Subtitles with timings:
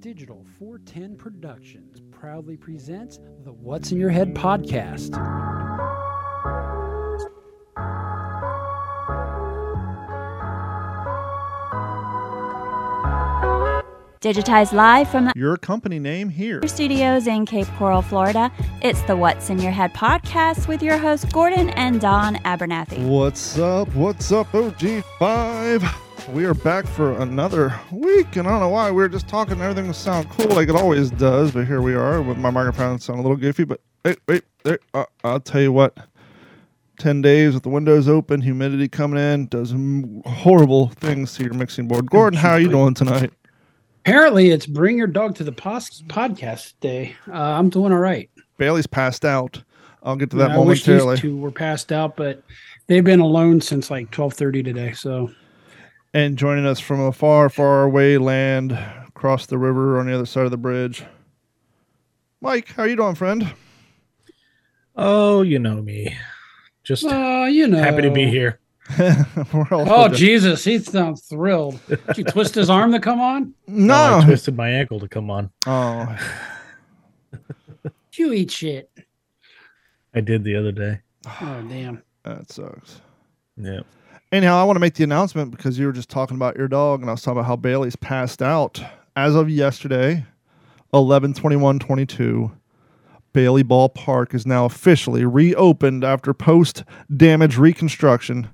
[0.00, 5.12] Digital 410 Productions proudly presents the What's in Your Head podcast.
[14.20, 16.60] Digitized live from the Your company name here.
[16.66, 18.50] studios in Cape Coral, Florida.
[18.82, 23.06] It's the What's in Your Head podcast with your hosts Gordon and Don Abernathy.
[23.06, 23.94] What's up?
[23.94, 26.05] What's up, OG5?
[26.32, 29.60] We are back for another week, and I don't know why we were just talking.
[29.60, 32.98] Everything was sound cool like it always does, but here we are with my microphone
[32.98, 33.62] sound a little goofy.
[33.62, 34.80] But wait, wait, there.
[34.92, 35.96] Uh, I'll tell you what.
[36.98, 39.72] Ten days with the windows open, humidity coming in, does
[40.26, 42.10] horrible things to your mixing board.
[42.10, 43.32] Gordon, how are you doing tonight?
[44.04, 47.14] Apparently, it's Bring Your Dog to the Pos- podcast day.
[47.28, 48.28] Uh, I'm doing all right.
[48.56, 49.62] Bailey's passed out.
[50.02, 51.16] I'll get to that I wish momentarily.
[51.16, 52.42] these two were passed out, but
[52.88, 54.92] they've been alone since like 12:30 today.
[54.92, 55.30] So
[56.16, 58.72] And joining us from a far, far away land
[59.06, 61.04] across the river on the other side of the bridge.
[62.40, 63.52] Mike, how you doing, friend?
[64.96, 66.16] Oh, you know me.
[66.84, 68.60] Just uh, you know, happy to be here.
[68.98, 71.78] Oh just- Jesus, he sounds thrilled.
[71.86, 73.52] Did you twist his arm to come on?
[73.66, 75.50] No, I twisted my ankle to come on.
[75.66, 76.16] Oh,
[78.14, 78.90] You eat shit.
[80.14, 81.00] I did the other day.
[81.26, 82.02] Oh damn.
[82.24, 83.02] that sucks.
[83.58, 83.80] Yeah.
[84.32, 87.00] Anyhow, I want to make the announcement because you were just talking about your dog,
[87.00, 88.82] and I was talking about how Bailey's passed out.
[89.14, 90.26] As of yesterday,
[90.92, 92.50] 11 21 22,
[93.32, 96.82] Bailey Ball Park is now officially reopened after post
[97.16, 98.48] damage reconstruction.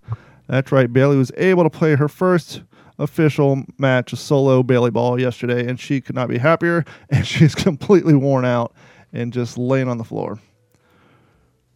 [0.47, 2.62] That's right, Bailey was able to play her first
[2.98, 6.84] official match of solo Bailey Ball yesterday, and she could not be happier.
[7.11, 8.75] And she's completely worn out
[9.12, 10.39] and just laying on the floor.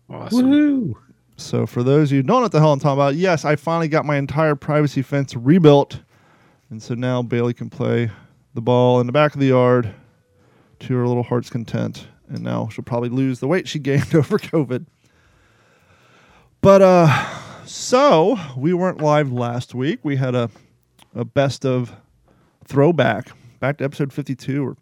[0.08, 0.50] Awesome.
[0.50, 0.94] Woohoo.
[1.36, 3.44] So for those of you who don't know what the hell I'm talking about, yes,
[3.44, 6.00] I finally got my entire privacy fence rebuilt.
[6.70, 8.10] And so now Bailey can play
[8.54, 9.94] the ball in the back of the yard
[10.80, 12.08] to her little heart's content.
[12.28, 14.86] And now she'll probably lose the weight she gained over COVID.
[16.62, 20.00] But uh so we weren't live last week.
[20.02, 20.50] We had a
[21.14, 21.94] a best of
[22.64, 24.76] throwback back to episode 52 where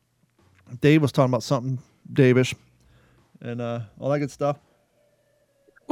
[0.80, 1.78] Dave was talking about something
[2.12, 2.54] Davish
[3.40, 4.58] and uh all that good stuff.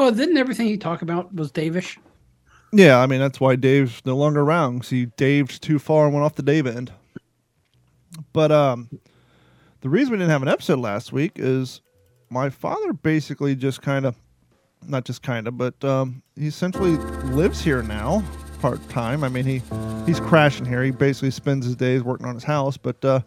[0.02, 1.96] Well, didn't everything he talked about was Davish?
[2.72, 4.84] Yeah, I mean that's why Dave's no longer around.
[4.84, 6.90] he daved too far and went off the Dave end.
[8.32, 8.90] But um,
[9.80, 11.82] the reason we didn't have an episode last week is
[12.30, 14.16] my father basically just kind of,
[14.84, 16.96] not just kind of, but um, he essentially
[17.30, 18.24] lives here now
[18.58, 19.22] part time.
[19.22, 19.62] I mean he
[20.04, 20.82] he's crashing here.
[20.82, 22.76] He basically spends his days working on his house.
[22.76, 23.20] But uh,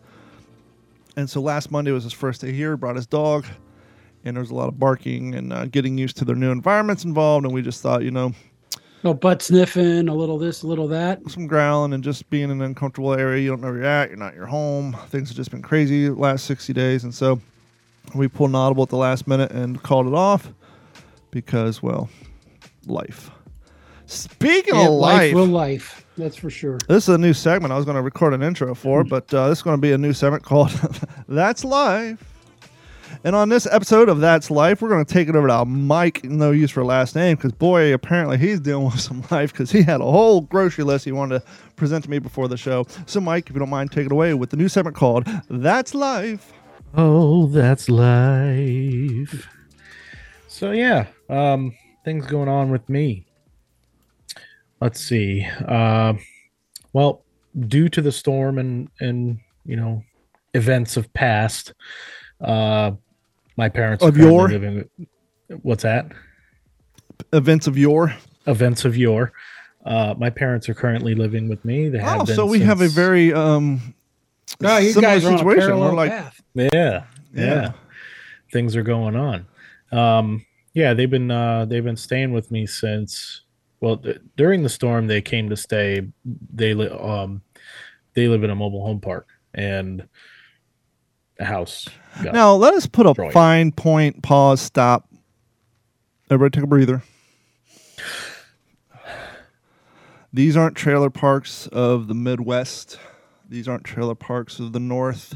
[1.16, 2.76] and so last Monday was his first day here.
[2.76, 3.46] Brought his dog,
[4.26, 7.04] and there was a lot of barking and uh, getting used to their new environments
[7.04, 7.46] involved.
[7.46, 8.34] And we just thought, you know.
[8.74, 11.22] A little butt sniffing, a little this, a little that.
[11.30, 13.44] some growling and just being in an uncomfortable area.
[13.44, 14.10] You don't know where you're at.
[14.10, 14.98] You're not your home.
[15.10, 17.04] Things have just been crazy the last 60 days.
[17.04, 17.40] And so
[18.16, 20.52] we pulled an audible at the last minute and called it off
[21.30, 22.10] because, well,
[22.88, 23.30] life.
[24.08, 26.06] Speaking Yeah, of life life, will life.
[26.18, 26.78] That's for sure.
[26.88, 29.50] this is a new segment I was going to record an intro for, but uh,
[29.50, 30.70] this is going to be a new segment called
[31.28, 32.24] That's Life.
[33.26, 36.24] And on this episode of That's Life, we're going to take it over to Mike,
[36.26, 39.82] no use for last name, because boy, apparently he's dealing with some life because he
[39.82, 42.86] had a whole grocery list he wanted to present to me before the show.
[43.08, 45.96] So, Mike, if you don't mind, take it away with the new segment called That's
[45.96, 46.54] Life.
[46.94, 49.50] Oh, that's life.
[50.48, 51.76] So yeah, um,
[52.06, 53.26] things going on with me.
[54.80, 55.48] Let's see.
[55.68, 56.14] Uh,
[56.94, 57.24] well,
[57.60, 60.04] due to the storm and and you know
[60.54, 61.74] events of past,
[62.40, 62.92] uh,
[63.58, 64.90] my parents are Of your living
[65.62, 66.12] What's that?
[67.34, 68.14] Events of yore.
[68.48, 69.32] Events of yore.
[69.86, 71.88] Uh, my parents are currently living with me.
[71.90, 73.94] They have Oh, been so we have a very um,
[74.60, 75.60] No, you similar guys are situation.
[75.62, 76.32] parallel We're like, yeah,
[76.74, 77.72] yeah Yeah.
[78.52, 79.46] things are going on
[79.92, 83.42] um yeah they've been uh they've been staying with me since
[83.82, 86.02] well th- during the storm they came to stay
[86.54, 87.42] they li- um
[88.16, 90.08] they live in a mobile home park and
[91.40, 91.88] a house
[92.24, 93.34] got- Now let us put a Destroyed.
[93.34, 95.08] fine point, pause, stop.
[96.30, 97.04] Everybody take a breather.
[100.34, 103.00] These aren't trailer parks of the Midwest.
[103.48, 105.36] These aren't trailer parks of the North.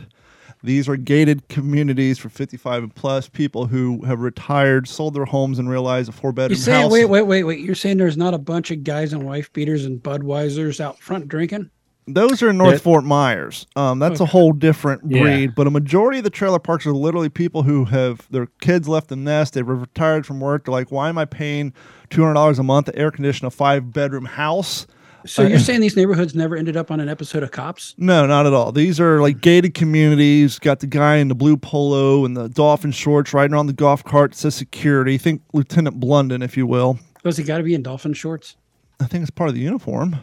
[0.62, 5.58] These are gated communities for 55 and plus people who have retired, sold their homes,
[5.58, 6.92] and realized a four You bedroom saying house.
[6.92, 7.60] wait, wait, wait, wait.
[7.62, 11.30] You're saying there's not a bunch of guys and wife beaters and Budweisers out front
[11.30, 11.70] drinking?
[12.14, 13.66] Those are in North That- Fort Myers.
[13.76, 15.22] Um, that's a whole different Yeah.
[15.22, 15.56] breed.
[15.56, 19.08] But a majority of the trailer parks are literally people who have their kids left
[19.10, 19.54] the nest.
[19.54, 20.66] They've retired from work.
[20.66, 21.74] They're like, why am I paying
[22.10, 24.88] two hundred dollars a month to air condition a five bedroom house?
[25.26, 27.94] So you're saying these neighborhoods never ended up on an episode of Cops?
[27.98, 28.72] No, not at all.
[28.72, 30.60] These are like gated communities.
[30.60, 34.02] Got the guy in the blue polo and the dolphin shorts riding around the golf
[34.04, 34.32] cart.
[34.32, 35.18] It says security.
[35.18, 37.00] Think Lieutenant Blunden, if you will.
[37.22, 38.56] Does he got to be in dolphin shorts?
[39.02, 40.16] I think it's part of the uniform.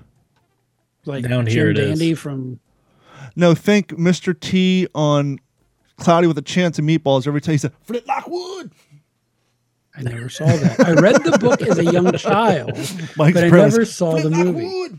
[1.07, 1.99] Like Down Jim here it is.
[1.99, 2.61] Dandy from.
[3.35, 4.39] No, think Mr.
[4.39, 5.39] T on
[5.99, 7.27] Cloudy with a Chance of Meatballs.
[7.27, 8.73] Every time he said, Flint Lockwood.
[9.97, 10.81] I never saw that.
[10.81, 12.77] I read the book as a young child,
[13.17, 14.67] Mike's but I premise, never saw the movie.
[14.67, 14.99] Wood."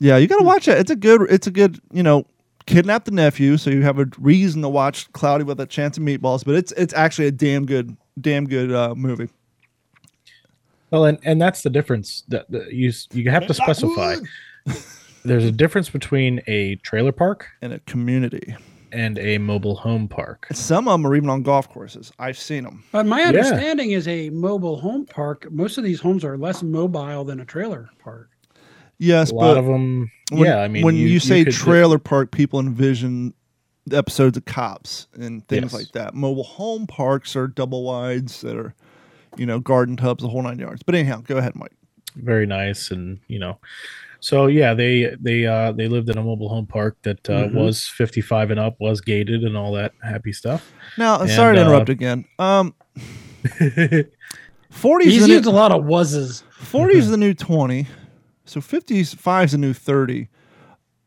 [0.00, 0.78] Yeah, you got to watch it.
[0.78, 2.26] It's a good, it's a good, you know,
[2.66, 3.56] kidnap the nephew.
[3.56, 6.72] So you have a reason to watch Cloudy with a Chance of Meatballs, but it's,
[6.72, 9.28] it's actually a damn good, damn good uh, movie.
[10.90, 14.16] Well, and, and that's the difference that, that you you have to specify.
[15.24, 18.56] There's a difference between a trailer park and a community.
[18.90, 20.46] and a mobile home park.
[20.52, 22.12] Some of them are even on golf courses.
[22.18, 22.84] I've seen them.
[22.92, 25.46] But uh, my understanding is a mobile home park.
[25.50, 28.28] Most of these homes are less mobile than a trailer park.
[28.98, 30.58] Yes, A lot but of them, when, yeah.
[30.58, 33.32] I mean, when you, say could- trailer park, people envision
[33.90, 35.74] episodes of Cops and things Yes.
[35.74, 36.14] like that.
[36.14, 38.74] Mobile home parks are double wides that are,
[39.36, 40.82] you know, garden tubs, the whole nine yards.
[40.82, 41.72] But anyhow, go ahead, Mike.
[42.14, 43.58] very nice and you know
[44.24, 47.54] so yeah they they uh they lived in a mobile home park that uh, Mhm.
[47.54, 51.60] was 55 and up was gated and all that happy stuff Now, And, sorry to
[51.62, 52.24] uh, interrupt again.
[52.38, 52.74] Um,
[54.70, 56.44] 40 is He's the used a lot of was's.
[56.60, 57.86] 40 is the new 20.
[58.44, 60.28] So 55 is the new 30.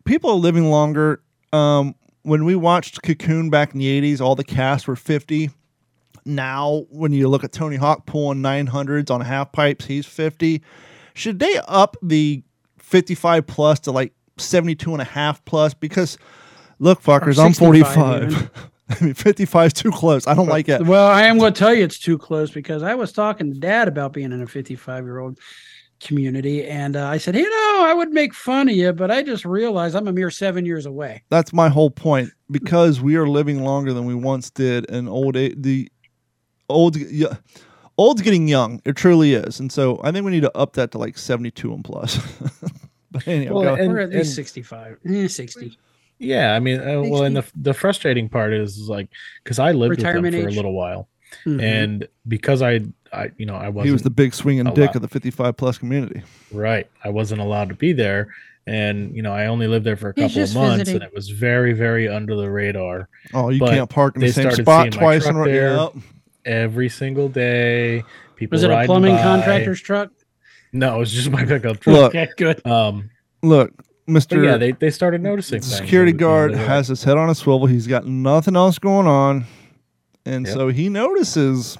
[0.03, 1.21] People are living longer.
[1.53, 5.49] Um, when we watched Cocoon back in the 80s, all the cast were 50.
[6.25, 10.61] Now, when you look at Tony Hawk pulling 900s on half pipes, he's 50.
[11.13, 12.43] Should they up the
[12.95, 15.73] 55 plus to like 72 and a half plus?
[15.73, 16.17] Because,
[16.79, 18.31] look, fuckers, I'm 45.
[18.31, 18.49] even.
[18.89, 20.27] I mean, 55 is too close.
[20.27, 20.85] I don't like it.
[20.85, 23.59] Well, I am going to tell you it's too close because I was talking to
[23.59, 25.39] dad about being in a 55 year old
[25.99, 26.65] community.
[26.65, 29.43] And uh, I said, you know, I would make fun of you, but I just
[29.43, 31.23] realized I'm a mere seven years away.
[31.29, 35.35] that's my whole point because we are living longer than we once did and old
[35.35, 35.89] the
[36.69, 37.35] old yeah,
[37.97, 40.91] old's getting young it truly is and so i think we need to up that
[40.91, 42.19] to like 72 and plus
[43.25, 43.81] but anyhow Well, go.
[43.81, 45.77] and- We're at least and- 65, eh, 60.
[46.19, 49.09] yeah i mean uh, well and the, the frustrating part is, is like
[49.43, 50.45] because i lived with them for age.
[50.53, 51.07] a little while
[51.45, 51.61] Mhm.
[51.61, 52.79] and because i
[53.11, 55.57] i you know i wasn't he was the big swinging a dick of the 55
[55.57, 56.21] plus community
[56.53, 58.33] right i wasn't allowed to be there
[58.67, 60.95] and you know i only lived there for a couple of months visiting.
[60.95, 64.31] and it was very very under the radar oh you But can't park in the
[64.31, 66.01] same spot twice in a truck row there.
[66.45, 68.03] Every single day
[68.37, 69.21] people was it a plumbing by.
[69.23, 70.11] contractor's truck?
[70.75, 71.95] No it was just my pickup truck.
[71.95, 72.65] Look, Okay, good.
[72.67, 73.09] um
[73.41, 73.71] look
[74.07, 77.65] mr yeah, they, they started noticing the security guard has his head on a swivel.
[77.65, 79.45] He's got nothing else going on.
[80.27, 80.53] And Yep.
[80.55, 81.77] so he notices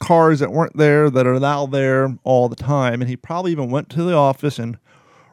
[0.00, 3.00] cars that weren't there that are now there all the time.
[3.00, 4.76] And he probably even went to the office and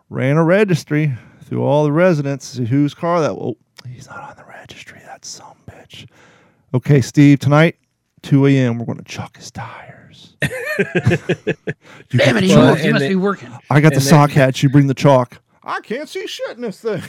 [0.10, 1.14] ran a registry
[1.44, 3.56] through all the residents to see whose car that well
[3.88, 5.00] he's not on the registry.
[5.06, 6.08] That's some bitch.
[6.76, 7.76] Okay steve tonight
[8.22, 9.93] 2 a.m we're going to chuck his tires You
[12.10, 13.50] Damn it, the he, Well, must- must they- be working.
[13.70, 14.62] I got the and they- sock hat.
[14.64, 15.40] You bring the chalk.
[15.64, 17.02] I can't see shit in this thing.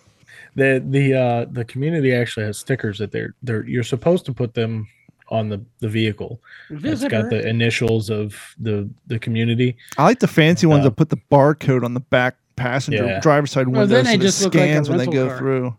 [0.54, 4.54] the the uh the community actually has stickers that they're they're you're supposed to put
[4.54, 4.86] them
[5.28, 6.40] on the the vehicle.
[6.70, 6.92] Visitor.
[7.16, 9.76] It's got the initials of the the community.
[9.98, 13.20] I like the fancy ones Uh, that put the barcode on the back passenger Yeah.
[13.20, 15.28] driver's side Well, window then so they it just look like scans when they go
[15.28, 15.38] car.
[15.38, 15.76] through.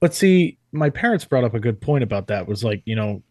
[0.00, 2.46] But see, my parents brought up a good point about that.
[2.46, 3.22] Was like, you know,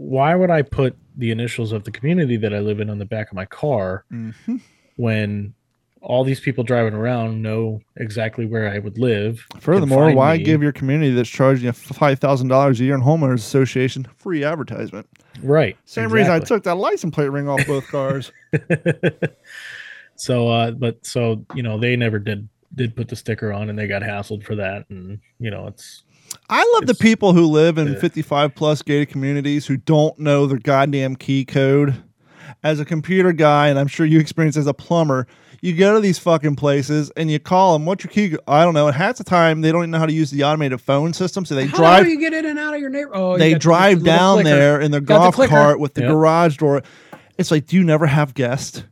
[0.00, 3.04] why would I put the initials of the community that I live in on the
[3.04, 4.60] back of my car Mhm.
[4.96, 5.54] when
[6.00, 9.44] all these people driving around know exactly where I would live?
[9.58, 10.44] Furthermore, why me.
[10.44, 14.44] give your community that's charging you five thousand dollars a year in homeowners association free
[14.44, 15.06] advertisement?
[15.42, 15.76] right?
[15.84, 18.30] Same reason I took that license plate ring off both cars.
[20.16, 23.78] so uh but so you know they never did did put the sticker on and
[23.78, 26.02] they got hassled for that and you know it's
[26.50, 30.58] I love the people who live in 55 plus gated communities who don't know their
[30.58, 32.02] goddamn key code.
[32.62, 35.26] As a computer guy, and I'm sure you experience as a plumber,
[35.60, 38.36] you go to these fucking places and you call them, what's your key?
[38.48, 38.86] I don't know.
[38.86, 41.44] And half the time, they don't even know how to use the automated phone system.
[41.44, 43.10] So they How drive do you get in and out of your neighbor?
[43.14, 44.48] Oh, you they got the drive down clicker.
[44.50, 45.50] there in their Got golf clicker.
[45.50, 46.10] cart with the Yep.
[46.10, 46.82] garage door.
[47.36, 48.82] It's like, do you never have guests?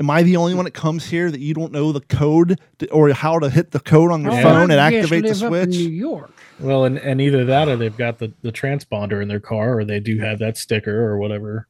[0.00, 2.90] Am I the only one that comes here that you don't know the code to,
[2.90, 5.42] or how to hit the code on your Oh, phone and I activate the live
[5.42, 5.76] up in switch?
[5.76, 6.32] New York.
[6.58, 9.84] well and, and either that or they've got the the transponder in their car or
[9.84, 11.66] they do have that sticker or whatever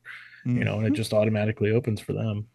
[0.47, 0.57] Mm.
[0.59, 2.47] you know and it just automatically opens for them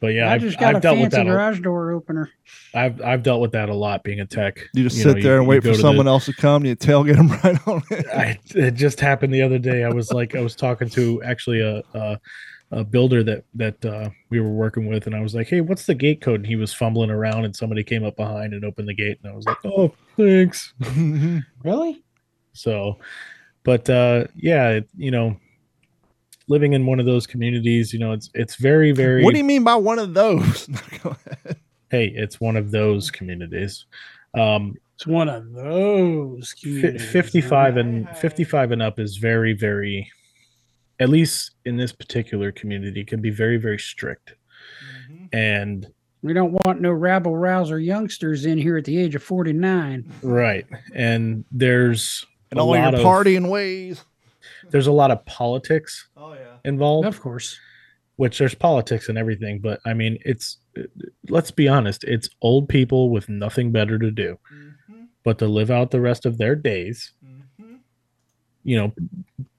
[0.00, 1.92] but yeah I I've, just got I've a dealt with fancy that a, garage door
[1.92, 2.28] opener.
[2.74, 5.22] I've, I've dealt with that a lot being a tech You just You sit know,
[5.22, 6.56] there you- and wait for to the- someone else to come.
[6.56, 8.06] and You tailgate them right on it.
[8.08, 9.82] I, it just happened the other day.
[9.84, 12.20] I was like, I was talking to actually a, a
[12.72, 15.86] a builder that that uh, we were working with, and I was like, "Hey, what's
[15.86, 18.88] the gate code?" And he was fumbling around, and somebody came up behind and opened
[18.88, 20.74] the gate, and I was like, "Oh, thanks."
[21.64, 22.02] Really?
[22.52, 22.98] So,
[23.64, 25.36] but uh, yeah, you know,
[26.48, 29.22] living in one of those communities, you know, it's it's very very.
[29.24, 30.66] what do you mean by one of those?
[31.02, 31.56] Go ahead.
[31.90, 33.86] Hey, it's one of those communities.
[34.34, 36.52] Um, It's one of those.
[36.60, 40.10] Communities, 55 and 55 and up is very very
[41.00, 44.34] at least in this particular community can be very very strict
[45.10, 45.26] mm-hmm.
[45.36, 45.86] and
[46.22, 50.10] We don't want no rabble rouser youngsters in here at the age of 49.
[50.22, 54.04] right and there's And a all your lot of- partying ways.
[54.70, 56.56] there's a lot of politics Oh yeah.
[56.64, 57.58] involved Of course.
[58.16, 60.58] which there's politics and everything but i mean it's
[61.28, 65.04] let's be honest it's old people with nothing better to do mm-hmm.
[65.24, 67.76] but to live out the rest of their days mm-hmm.
[68.64, 68.92] you know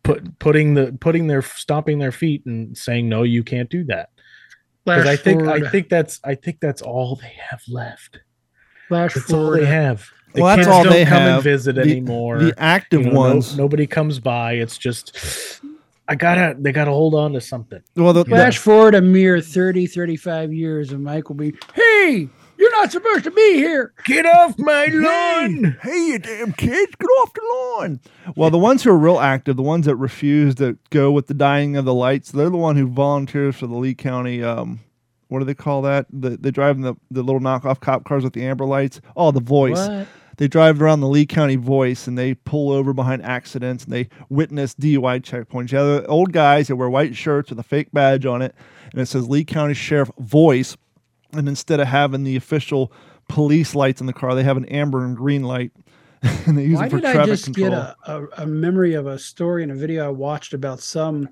[0.08, 4.10] put putting the putting their stomping their feet and saying no you can't do that
[4.86, 8.20] because I think forward, I think that's I think that's all they have left.
[8.88, 9.60] flash That's all forward.
[9.62, 10.06] they have.
[10.34, 11.34] The Well, that's kids all don't they come have.
[11.36, 12.40] and visit The- anymore.
[12.40, 13.58] The active You know, no- ones.
[13.58, 14.54] nobody comes by.
[14.54, 15.60] It's just
[16.08, 17.82] I gotta they gotta hold on to something.
[17.98, 22.30] well, the, the- Flash forward a mere 30, 35 years, and Mike will be, hey,
[22.58, 23.94] you're not supposed to be here.
[24.06, 25.78] Get off my lawn!
[25.82, 28.00] Hey, you damn kids, get off the lawn.
[28.36, 31.34] Well, the ones who are real active, the ones that refuse to go with the
[31.34, 34.44] dying of the lights, they're the one who volunteers for the Lee County.
[34.44, 34.80] Um,
[35.28, 36.08] what do they call that?
[36.12, 39.02] The, they drive the, the little knockoff cop cars with the amber lights.
[39.16, 39.88] Oh, the voice.
[39.88, 40.08] What?
[40.38, 44.08] They drive around the Lee County voice and they pull over behind accidents and they
[44.30, 45.72] witness DUI checkpoints.
[45.72, 48.54] Yeah, the old guys that wear white shirts with a fake badge on it
[48.92, 50.78] and it says Lee County Sheriff Voice.
[51.34, 52.92] And instead of having the official
[53.28, 55.72] police lights in the car, they have an amber and green light.
[56.48, 57.70] and they use Why it for did I traffic just control.
[57.70, 61.30] get a, a, a memory of a story in a video I watched about some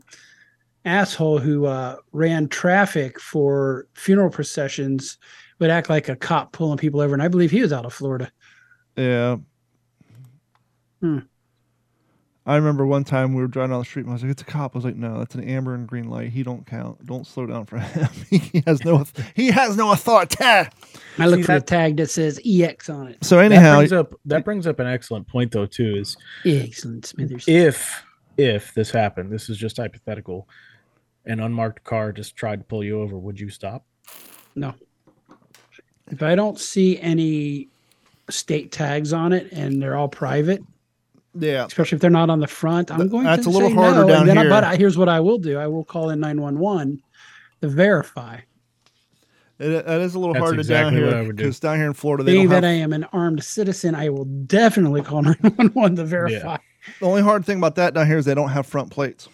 [0.86, 5.18] asshole who uh, ran traffic for funeral processions
[5.60, 7.94] would act like a cop pulling people over, and I believe he was out of
[7.94, 8.32] Florida.
[8.96, 9.38] Yeah.
[11.02, 11.20] Hmm.
[12.48, 14.42] I remember one time we were driving down the street and I was like, "It's
[14.44, 16.30] a cop." I was like, "No, that's an amber and green light.
[16.30, 17.04] He don't count.
[17.06, 18.08] Don't slow down for him.
[18.30, 19.04] he has no.
[19.34, 20.70] He has no authority." I
[21.20, 23.24] look See, for that- the tag that says EX on it.
[23.24, 25.96] So That anyhow, brings up that brings up an excellent point though too.
[25.96, 27.46] Is Excellent, Smithers.
[27.48, 28.04] if
[28.38, 30.48] if this happened, this is just hypothetical,
[31.26, 33.86] an unmarked car just tried to pull you over, would you stop?
[34.56, 34.76] No.
[36.12, 37.70] If I don't see any
[38.30, 40.62] state tags on it and they're all private,
[41.38, 43.70] yeah, especially if they're not on the front, I'm Th- going that's to a little
[43.70, 44.08] say harder no.
[44.08, 44.50] down and then I- here.
[44.50, 47.02] but I, here's what I will do: I will call in 911
[47.62, 48.40] to verify.
[49.60, 51.44] it, that is a little That's harder exactly down here would do.
[51.44, 52.62] because down here in Florida, they Being don't have.
[52.64, 56.58] that I am an armed citizen, I will definitely call 911 to verify.
[57.00, 59.28] the only hard thing about that down here is they don't have front plates,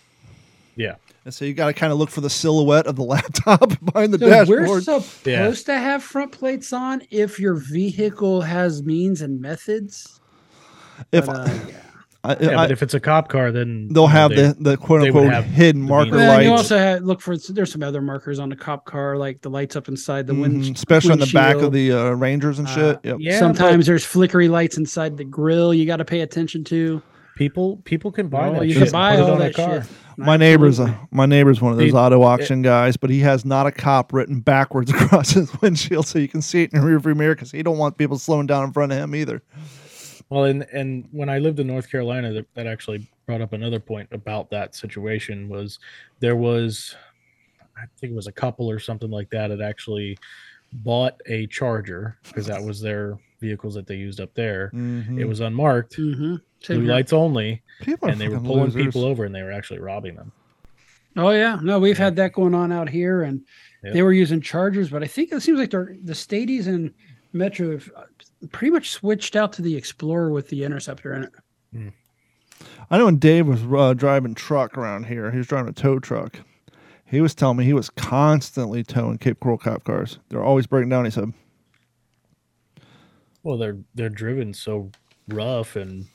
[0.75, 0.95] Yeah.
[1.25, 4.13] and so you got to kind of look for the silhouette of the laptop behind
[4.13, 4.83] the So we're dashboard.
[4.83, 5.51] supposed Yeah.
[5.51, 10.19] to have front plates on if your vehicle has means and methods.
[11.11, 11.75] if But, uh, yeah.
[12.23, 14.35] I, Yeah, I, but if it's a cop car, then they'll you know, have they-
[14.49, 16.19] the the quote unquote hidden the marker beam.
[16.19, 16.45] Well, lights.
[16.45, 19.49] you also have, look for there's some other markers on the cop car, like the
[19.49, 22.67] lights up inside the wind, Mhm, especially on the back of the uh, Rangers and
[22.67, 22.99] Uh, shit.
[23.03, 23.17] Yep.
[23.19, 25.73] yeah, Sometimes there's flickery lights inside the grill.
[25.73, 27.01] You got to pay attention to.
[27.37, 28.67] people people can buy Well, that.
[28.67, 29.81] you shit can buy and it all on a that car.
[29.81, 29.91] shit.
[30.17, 33.45] My neighbor's a, my neighbor's one of those It- auto auction guys, but he has
[33.45, 36.85] not a cop written backwards across his windshield, so you can see it in the
[36.85, 39.41] rearview mirror because he don't want people slowing down in front of him either.
[40.31, 43.79] Well, and and when I lived in North Carolina, that, that actually brought up another
[43.81, 45.49] point about that situation.
[45.49, 45.77] Was
[46.21, 46.95] there was,
[47.77, 50.17] I think it was a couple or something like that, that actually
[50.71, 54.71] bought a Charger because that was their vehicles that they used up there.
[54.73, 55.19] Mhm.
[55.19, 56.35] It was unmarked, Mm-hmm.
[56.65, 58.85] blue lights only, people and they were pulling losers.
[58.85, 60.31] people over and they were actually robbing them.
[61.17, 63.41] Oh yeah, no, we've had that going on out here, and
[63.83, 63.91] Yeah.
[63.91, 66.93] they were using Chargers, but I think it seems like the Stadies and
[67.33, 67.91] Metro have
[68.51, 71.93] pretty much switched out to the Explorer with the Interceptor in it.
[72.89, 75.99] I know when Dave was uh, driving truck around here, he was driving a tow
[75.99, 76.39] truck.
[77.05, 80.19] He was telling me he was constantly towing Cape Coral cop cars.
[80.29, 81.05] They're always breaking down.
[81.05, 81.33] He said,
[83.43, 84.91] Well, they're they're driven so
[85.27, 86.05] rough and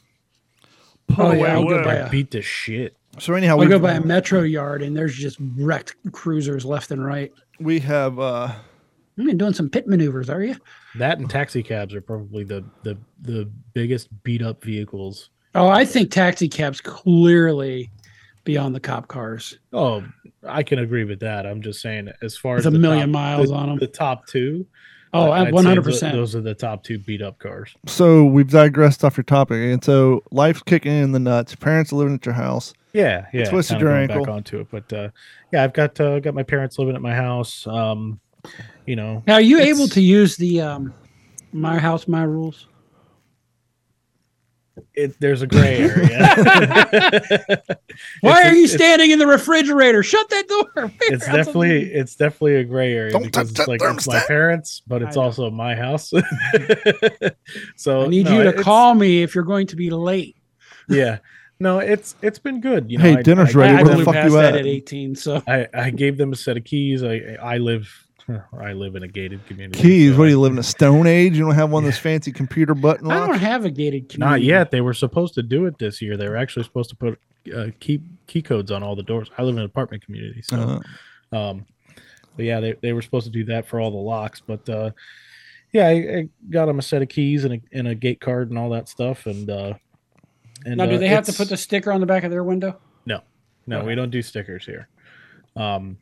[1.18, 1.74] Oh, yeah, I'll away.
[1.78, 2.96] go by they're a- beat the shit.
[3.18, 7.02] So anyhow, we go by a Metro yard, and there's just wrecked cruisers left and
[7.04, 7.32] right.
[7.58, 8.52] we have uh,
[9.16, 10.56] You've been doing some pit maneuvers, are you?
[10.96, 15.30] That and taxi cabs are probably the the the biggest beat up vehicles.
[15.54, 17.90] Oh, I think taxi cabs clearly
[18.44, 19.58] beyond the cop cars.
[19.72, 20.04] Oh,
[20.46, 21.46] I can agree with that.
[21.46, 24.26] I'm just saying, as far With as a million top- miles the, them, the top
[24.26, 24.66] two.
[25.14, 26.14] Oh, I'd say one hundred tho- percent.
[26.14, 27.74] Those are the top two beat up cars.
[27.86, 31.52] so we've digressed off your topic, and so life's kicking in the nuts.
[31.52, 32.74] Your parents are living at your house.
[32.92, 33.48] Yeah, yeah.
[33.48, 34.26] twisted kinda your going ankle.
[34.26, 35.08] Back onto it, but uh,
[35.52, 37.66] yeah, I've got uh, got my parents living at my house.
[37.66, 38.20] Um,
[38.86, 40.94] you know, Now, are you able to use the um,
[41.52, 42.66] "My House, My Rules"?
[44.94, 46.18] it, there's a gray area.
[48.20, 50.02] Why It's are a- you standing in the refrigerator?
[50.02, 50.92] Shut that door.
[51.02, 55.02] It's definitely it's definitely a gray area Don't because it's like it's my parents, but
[55.02, 55.24] it's I know.
[55.26, 56.12] also my house.
[57.76, 60.36] so I need no, you to call me if you're going to be late.
[60.88, 61.18] Yeah,
[61.58, 62.90] no, it's it's been good.
[62.90, 63.76] You know, Hey, I- dinner's I, ready.
[63.78, 64.56] I, Where the fuck past you at?
[64.56, 65.14] at 18.
[65.16, 67.02] So I, I gave them a set of keys.
[67.02, 67.88] I I live
[68.58, 69.80] I live in a gated community.
[69.80, 70.12] Keys.
[70.12, 71.36] so What do you live in a stone age?
[71.36, 74.18] You don't have one of those fancy computer button I don't have a gated community.
[74.18, 74.70] Not yet.
[74.70, 76.16] They were supposed to do it this year.
[76.16, 77.20] They were actually supposed to put
[77.54, 79.30] uh, key key codes on all the doors.
[79.38, 81.38] I live in an apartment community, so Uh-huh.
[81.38, 81.66] um,
[82.36, 84.42] but yeah, they, they were supposed to do that for all the locks.
[84.44, 84.90] But uh,
[85.72, 88.50] yeah, I, I got them a set of keys and a, and a gate card
[88.50, 89.26] and all that stuff.
[89.26, 89.74] And uh,
[90.64, 92.42] and Now, do uh, they have to put the sticker on the back of their
[92.44, 92.78] window?
[93.68, 93.86] No, Okay.
[93.88, 94.88] we don't do stickers here.
[95.56, 95.98] Um,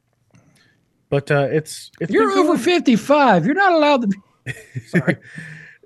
[1.15, 3.47] but uh, it's it's You're over 55.
[3.47, 4.07] You're not allowed to.
[4.09, 4.51] Be,
[4.89, 5.17] sorry.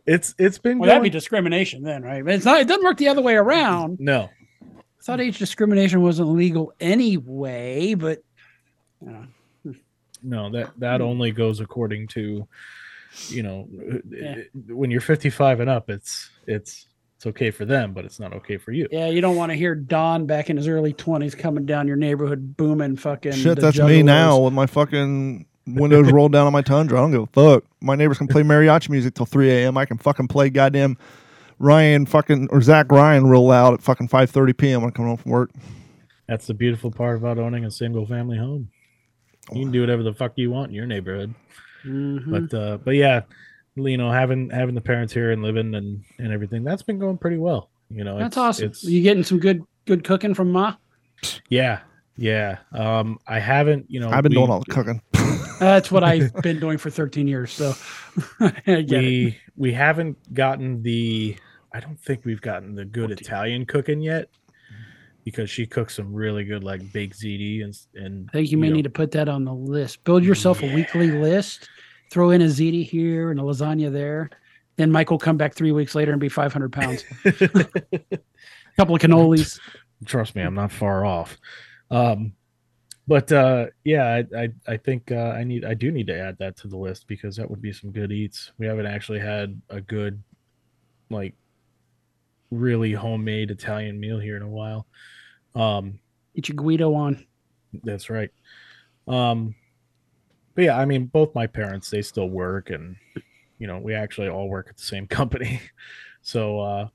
[0.06, 2.24] it's it's been Well, that'd be discrimination then, right?
[2.24, 2.60] But it's not.
[2.62, 4.00] It doesn't work the other way around.
[4.00, 4.30] no
[4.62, 8.22] I thought age discrimination wasn't legal anyway, but
[9.02, 9.74] you know,
[10.22, 12.48] no that that only goes according to
[13.28, 13.68] you know
[14.10, 14.36] Yeah.
[14.66, 16.86] when you're 55 and up it's it's
[17.18, 19.56] it's okay for them but it's not okay for you yeah, you don't want to
[19.56, 23.32] hear Don back in his early 20s coming down your neighborhood booming fucking.
[23.32, 26.96] Shit, the that's me now with my fucking windows rolled down on my Tundra.
[26.98, 27.64] I don't give a fuck.
[27.80, 29.76] My neighbors can play mariachi music till 3 a.m.
[29.76, 30.96] I can fucking play goddamn
[31.58, 34.82] Ryan fucking or Zach Bryan real loud at fucking 5:30 p.m.
[34.82, 35.50] when I come home from work.
[36.28, 38.68] that's the beautiful part about owning a single family home
[39.52, 41.34] you can do whatever the fuck you want in your neighborhood
[41.84, 42.30] Mhm.
[42.30, 43.22] but uh but yeah
[43.86, 47.18] you know having having the parents here and living and and everything that's been going
[47.18, 48.66] pretty well you know that's it's- awesome.
[48.66, 50.74] it's you getting some good good cooking from Ma?
[51.48, 51.80] yeah
[52.16, 55.00] yeah um i haven't you know I've been we- doing all the cooking.
[55.58, 57.50] That's what I've been doing for 13 years.
[57.50, 57.74] So
[58.40, 58.50] I
[58.82, 58.98] get it.
[59.00, 61.36] we we haven't gotten the
[61.72, 64.28] i don't think we've gotten the good italian cooking yet
[65.24, 68.68] because she cooks some really good like baked ziti and and I think you may
[68.68, 70.04] know, need to put that on the list.
[70.04, 71.68] Build yourself a weekly list.
[72.10, 74.30] Throw in a ziti here and a lasagna there.
[74.76, 77.04] Then Mike will come back three weeks later and be 500 pounds.
[77.24, 77.32] a
[78.76, 79.58] couple of cannolis.
[80.04, 81.36] trust me i'm not far off
[81.90, 82.32] um
[83.08, 86.38] but uh yeah i i, I think uh, i need i do need to add
[86.38, 89.60] that to the list because that would be some good eats we haven't actually had
[89.70, 90.22] a good
[91.10, 91.34] like
[92.52, 94.86] really homemade italian meal here in a while
[95.56, 95.98] um
[96.38, 97.26] Get your Guido on.
[97.82, 98.30] That's right.
[99.08, 99.56] Um,
[100.58, 102.96] but yeah, I mean, both my parents they still work, and
[103.60, 105.60] you know, we actually all work at the same company.
[106.20, 106.88] So, uh,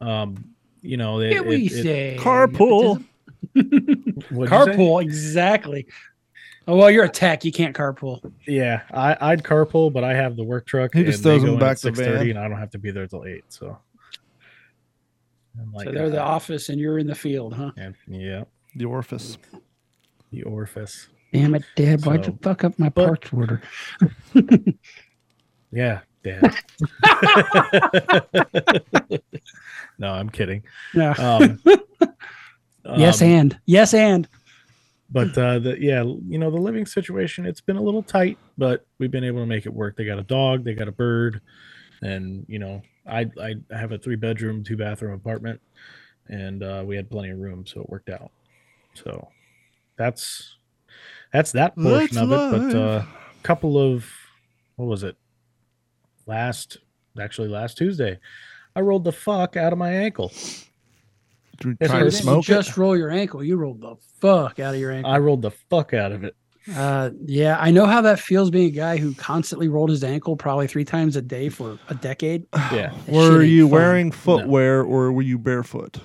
[0.00, 3.04] um, you know, it, Yeah, we it- it- say Carpool.
[3.54, 3.62] say?
[4.30, 5.86] Carpool, exactly.
[6.66, 7.44] Oh well, you're a tech.
[7.44, 8.32] You can't carpool.
[8.46, 10.94] Yeah, I, I'd carpool, but I have the work truck.
[10.94, 12.30] He just throws them back to the 6:30, van.
[12.30, 13.44] and I don't have to be there till eight.
[13.50, 13.76] So,
[15.60, 17.72] I'm like, so they're the uh, office and you're in the field, huh?
[17.76, 18.44] and- yeah,
[18.76, 19.36] The orifice.
[20.32, 21.08] the orifice.
[21.32, 22.04] Damn it, Dad!
[22.04, 23.62] Why'd you fuck up my but- parts order?
[25.72, 26.54] Yeah, dad.
[29.98, 30.62] no, I'm kidding.
[30.94, 31.10] Yeah.
[31.12, 31.60] Um,
[32.96, 34.28] yes, um, and yes, and
[35.10, 38.84] but uh the yeah you know the living situation it's been a little tight but
[38.98, 41.40] we've been able to make it work they got a dog they got a bird
[42.02, 45.60] and you know i i have a three bedroom two bathroom apartment
[46.26, 48.32] and uh we had plenty of room so it worked out
[48.94, 49.28] so
[49.96, 50.56] that's
[51.36, 52.74] that's that portion That's of it but life.
[52.74, 54.04] uh a couple of
[54.76, 55.16] what was it
[56.26, 56.78] last
[57.20, 58.18] actually last tuesday
[58.74, 60.28] i rolled the fuck out of my ankle
[61.58, 62.04] Did you Yes, try sir.
[62.04, 62.76] to didn't smoke just it?
[62.76, 63.42] roll your ankle.
[63.42, 65.10] You rolled the fuck out of your ankle.
[65.12, 66.34] i rolled the fuck out of it
[66.74, 70.34] Uh, yeah, I know how that feels being a guy who constantly rolled his ankle
[70.36, 72.44] probably three times a day for a decade.
[72.72, 73.70] yeah Were you fun.
[73.70, 75.98] wearing footwear or were you barefoot?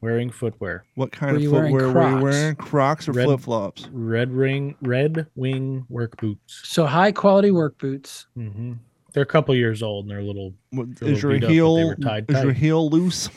[0.00, 2.56] Wearing footwear What kind Were of you footwear were you wearing?
[2.56, 3.88] Crocs or Red- flip flops?
[3.92, 8.26] red ring red wing work boots So high quality work boots.
[8.34, 8.72] hmm
[9.12, 11.34] they're a couple years old and they're a little They're a Is your little beat
[11.34, 13.28] up, but they heel were tied is your heel loose?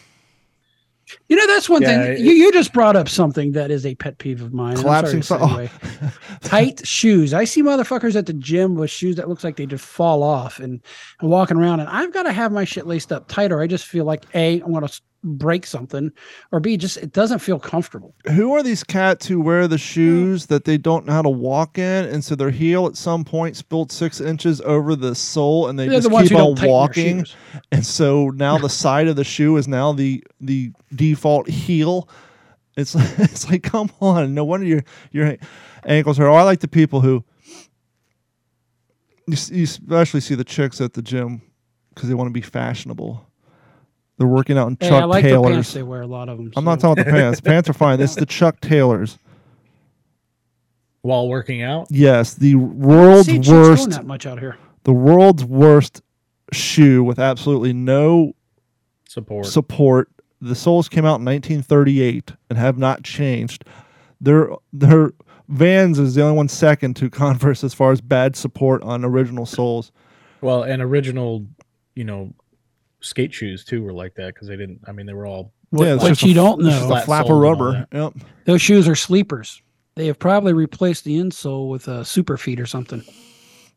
[1.28, 2.14] You know, that's one Yeah, thing.
[2.14, 4.78] it- you, you just brought up something that is a pet peeve of mine.
[4.78, 6.10] and I'm sorry Collapsing to so- oh.
[6.44, 7.34] Tight shoes.
[7.34, 10.60] I see motherfuckers at the gym with shoes that looks like they just fall off
[10.60, 10.80] and,
[11.20, 13.60] and walking around, and I've got to have my shit laced up tighter.
[13.60, 16.12] I just feel like a I want to break something,
[16.52, 18.14] or b just it doesn't feel comfortable.
[18.32, 21.78] Who are these cats who wear the shoes that they don't know how to walk
[21.78, 25.80] in, and so their heel at some point spilled six inches over the sole, and
[25.80, 27.26] they They're just the keep on don't tighten their walking,
[27.72, 32.10] and so now the side of the shoe is now the the default heel,
[32.76, 34.34] It's it's like come on.
[34.34, 35.38] No wonder your your
[35.86, 36.28] ankles hurt.
[36.28, 37.24] Oh, I like the people who
[39.28, 41.42] you, you especially see the chicks at the gym
[41.94, 43.26] because they want to be fashionable.
[44.18, 45.54] They're working out in Hey, Chuck I like the Taylors.
[45.56, 46.02] pants they wear.
[46.02, 46.52] A lot of them.
[46.56, 47.42] I'm not talking about the pants.
[47.42, 47.98] Pants are fine.
[48.00, 49.18] This is the Chuck Taylors.
[51.02, 54.58] While working out, Yes, the world's See chicks wearing worst that much out here.
[54.84, 56.02] the world's worst
[56.54, 58.34] shoe with absolutely no
[59.10, 59.46] support.
[59.48, 60.10] support.
[60.40, 63.66] The soles came out in 1938 and have not changed.
[64.22, 65.12] Their their
[65.50, 69.46] Vans is the only one second to Converse as far as bad support on original
[69.46, 69.92] soles.
[70.42, 71.46] well, and original,
[71.96, 72.32] you know,
[73.04, 74.80] skate shoes too were like that because they didn't.
[74.88, 76.88] I mean, they were all What, Yeah, it's what just a you don't know, a
[76.88, 77.88] Flat flap of soles and all rubber.
[77.92, 78.14] Yep.
[78.46, 79.62] those shoes are sleepers.
[79.96, 83.04] They have probably replaced the insole with a super feet or something.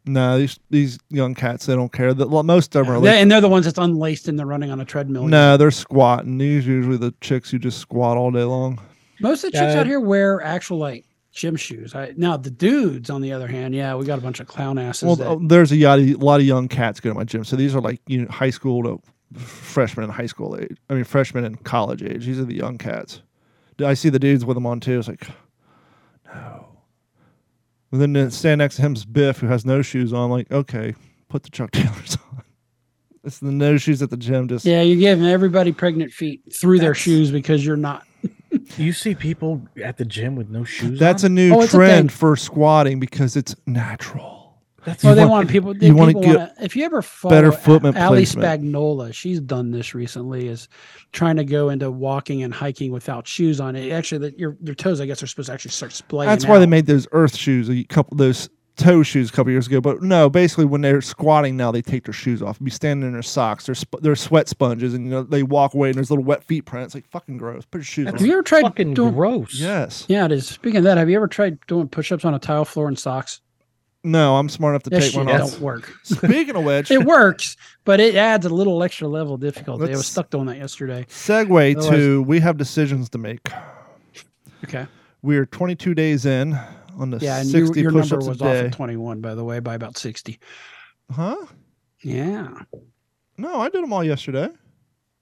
[0.08, 2.14] No, these these young cats they don't care.
[2.14, 4.46] The, most of them are They- like and they're the ones that's unlaced and they're
[4.46, 5.26] running on a treadmill.
[5.26, 6.38] no, they're squatting.
[6.38, 8.80] These usually the chicks who just squat all day long.
[9.20, 9.80] Most of the chicks Yeah.
[9.80, 11.94] out here wear actual like gym shoes.
[11.94, 14.78] I, now the dudes, on the other hand, yeah, we got a bunch of clown
[14.78, 15.02] asses.
[15.02, 17.44] Well, that- there's a yada, lot of young cats go to my gym.
[17.44, 19.02] So these are like you know, high school to
[19.34, 20.76] freshmen in high school age.
[20.90, 22.26] I mean, freshmen in college age.
[22.26, 23.22] These are the young cats.
[23.84, 24.98] I see the dudes with them on too.
[24.98, 25.26] It's like,
[26.26, 26.66] no.
[27.92, 30.24] And then to stand next to him is Biff, who has no shoes on.
[30.24, 30.94] I'm like, okay,
[31.28, 32.42] put the Chuck Taylors on.
[33.24, 34.48] It's the no shoes at the gym.
[34.48, 38.04] Just yeah, you're giving everybody pregnant feet through their shoes because you're not.
[38.78, 40.98] You see people at the gym with no shoes.
[40.98, 44.35] that's a new Oh, it's a trend for squatting because it's natural.
[44.86, 45.74] That's Well, they want- want people.
[45.74, 48.62] They, you wanna people get wanna, if you ever follow better footment Ali placement.
[48.62, 50.46] Spagnola, she's done this recently.
[50.48, 50.68] Is
[51.12, 53.74] trying to go into walking and hiking without shoes on.
[53.76, 56.30] It actually, that your your toes, I guess, are supposed to actually start splaying.
[56.30, 59.66] That's why they made those earth shoes a couple those toe shoes a couple years
[59.66, 59.80] ago.
[59.80, 63.12] But no, basically when they're squatting now, they take their shoes off, be standing in
[63.14, 63.66] their socks.
[63.66, 66.44] They're sp- they're sweat sponges, and you know they walk away and there's little wet
[66.44, 66.94] feet prints.
[66.94, 67.64] Like fucking gross.
[67.64, 68.24] Put your shoes Have on.
[68.24, 69.14] you ever tried fucking doing?
[69.14, 69.54] gross.
[69.58, 70.04] Yes.
[70.08, 70.46] Yeah, it is.
[70.46, 73.40] Speaking of that, have you ever tried doing push-ups on a tile floor in socks?
[74.06, 75.50] No, I'm smart enough to That take one off.
[75.50, 75.92] don't work.
[76.04, 79.92] Speaking of which, It works, but it adds a little extra level of difficulty.
[79.92, 81.06] I was stuck doing that yesterday.
[81.08, 83.48] segue Otherwise- to we have decisions to make.
[84.64, 84.86] Okay.
[85.22, 86.56] We are 22 days in
[86.96, 89.44] on the Yeah, and your, 60 your number was a off at 21, by the
[89.44, 90.38] way, by about 60.
[91.10, 91.36] huh?
[92.02, 92.48] Yeah.
[93.38, 94.48] No, I did them all yesterday.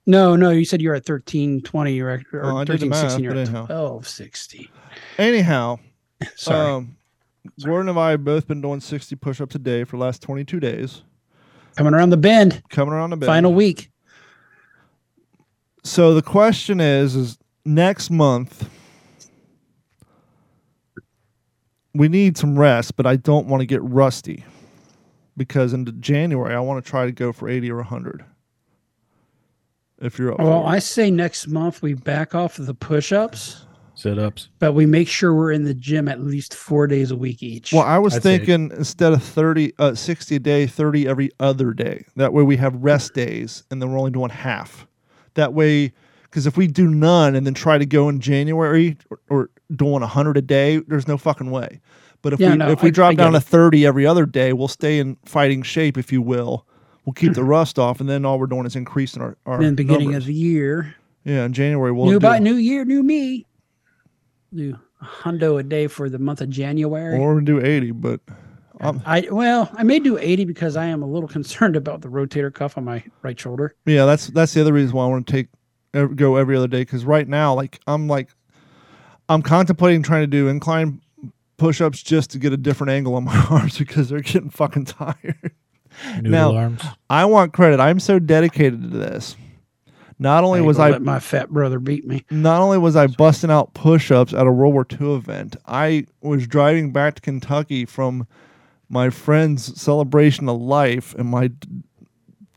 [0.05, 3.31] No, no, you said you're at 13, 20, you're or Oh, the 13, 16, you're
[3.33, 3.65] at anyhow.
[3.65, 4.71] 12, 60.
[5.17, 5.79] Anyhow,
[6.35, 6.71] Sorry.
[6.71, 6.97] um,
[7.63, 10.59] Gordon and I have both been doing 60 push-ups a day for the last 22
[10.59, 11.03] days.
[11.75, 13.27] Coming around the bend, Coming around the bend.
[13.27, 13.91] final week.
[15.83, 18.69] So the question is, is next month
[21.93, 24.43] we need some rest, but I don't want to get rusty
[25.37, 28.25] because into January I want to try to go for 80 or 100.
[30.01, 30.65] If you're up Well.
[30.65, 33.64] I say next month we back off of the push ups,
[33.95, 34.49] Sit ups.
[34.59, 37.71] but we make sure we're in the gym at least four days a week each.
[37.73, 41.31] well, I was I'd say- thinking instead of 30, uh, 60 a day, 30 every
[41.39, 42.05] other day.
[42.15, 44.85] That way we have rest days and then we're only doing half.
[45.35, 49.19] That way, because if we do none and then try to go in January or,
[49.29, 51.79] or doing 100 a day, there's no fucking way.
[52.21, 54.05] But if Yeah, we no, if we I- drop I get down to 30 every
[54.05, 56.65] other day, we'll stay in fighting shape, if you will.
[57.05, 59.67] We'll keep the rust off, and then all we're doing is increasing our, our in
[59.69, 60.23] the beginning numbers.
[60.23, 61.45] of the year, yeah.
[61.45, 63.45] In January, we'll new do, by new year, new me.
[64.55, 67.17] Do a hundo a day for the month of January.
[67.17, 67.91] or do 80.
[67.91, 68.21] But
[68.81, 72.07] um, I well, I may do 80 because I am a little concerned about the
[72.09, 73.75] rotator cuff on my right shoulder.
[73.85, 75.47] yeah, that's that's the other reason why I want to take
[75.93, 78.29] ev- go every other day because right now, like I'm like
[79.29, 81.01] I'm contemplating trying to do incline
[81.57, 85.51] push-ups just to get a different angle on my arms because they're getting fucking tired.
[86.17, 86.83] Noodle Now- arms.
[87.09, 87.79] I want credit.
[87.79, 89.35] I'm so dedicated to this.
[90.17, 92.23] Not only ain't was I let my fat brother beat me.
[92.29, 96.47] not only was I busting out push-ups at a World War II event, I was
[96.47, 98.25] driving back to Kentucky from
[98.87, 101.51] my friend's celebration of life and my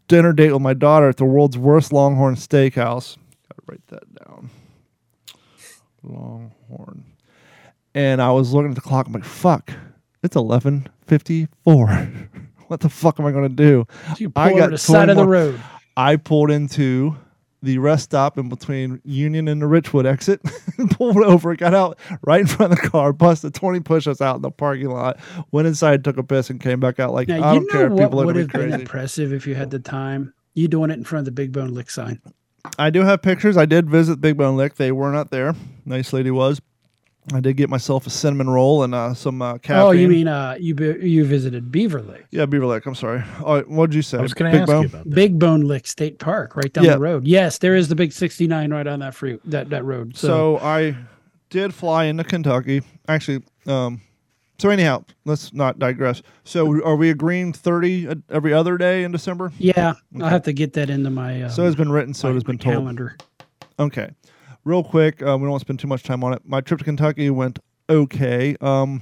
[0.06, 3.16] dinner date with my daughter at the world's worst Longhorn Steakhouse.
[3.48, 4.50] Gotta write that down.
[6.04, 7.04] Longhorn.
[7.94, 9.06] And I was looking at the clock.
[9.06, 9.72] I'm like, "Fuck,
[10.22, 12.28] it's 11:54.
[12.68, 13.86] what the fuck am I gonna do?"
[14.18, 15.60] You I got the side of the road.
[15.96, 17.16] I pulled into
[17.62, 20.40] the rest stop in between Union and the Richwood exit,
[20.90, 24.42] pulled over, got out right in front of the car, busted 20 push-ups out in
[24.42, 25.18] the parking lot,
[25.50, 27.92] went inside, took a piss, and came back out like, Now I don't care if
[27.92, 28.80] what people would have been crazy.
[28.82, 30.34] impressive if you had the time.
[30.54, 32.20] You doing it in front of the Big Bone Lick sign.
[32.78, 33.56] I do have pictures.
[33.56, 34.74] I did visit Big Bone Lick.
[34.74, 35.54] They were not there.
[35.84, 36.60] Nice lady was.
[37.32, 39.86] I did get myself a cinnamon roll and uh, some uh, caffeine.
[39.86, 42.86] Oh, you mean uh, you be, you visited Beaver Lake, Yeah, Beaver Lake.
[42.86, 43.22] I'm sorry.
[43.44, 44.18] Oh, what did you say?
[44.18, 44.82] I was going Big to ask Bone?
[44.82, 45.14] you about that.
[45.14, 46.94] Big Bone Lick State Park, right down Yeah.
[46.94, 47.26] the road?
[47.26, 50.16] Yes, there is the big 69 right on that free that that road.
[50.16, 50.96] So, So I
[51.50, 52.82] did fly into Kentucky.
[53.08, 54.00] Actually, um,
[54.58, 56.20] so anyhow, let's not digress.
[56.44, 59.52] So are we agreeing 30 every other day in December?
[59.58, 60.24] yeah, Okay.
[60.24, 62.58] I'll have to get that into my um, so it's been written, so it's been
[62.58, 62.74] told.
[62.76, 63.16] calendar.
[63.78, 64.10] Okay.
[64.68, 66.42] Real quick, uh, we don't want to spend too much time on it.
[66.44, 68.54] My trip to Kentucky went okay.
[68.60, 69.00] Um,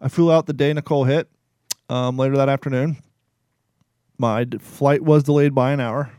[0.00, 1.28] I flew out the day Nicole hit
[1.88, 2.98] um, later that afternoon.
[4.16, 6.12] My d- flight was delayed by an hour.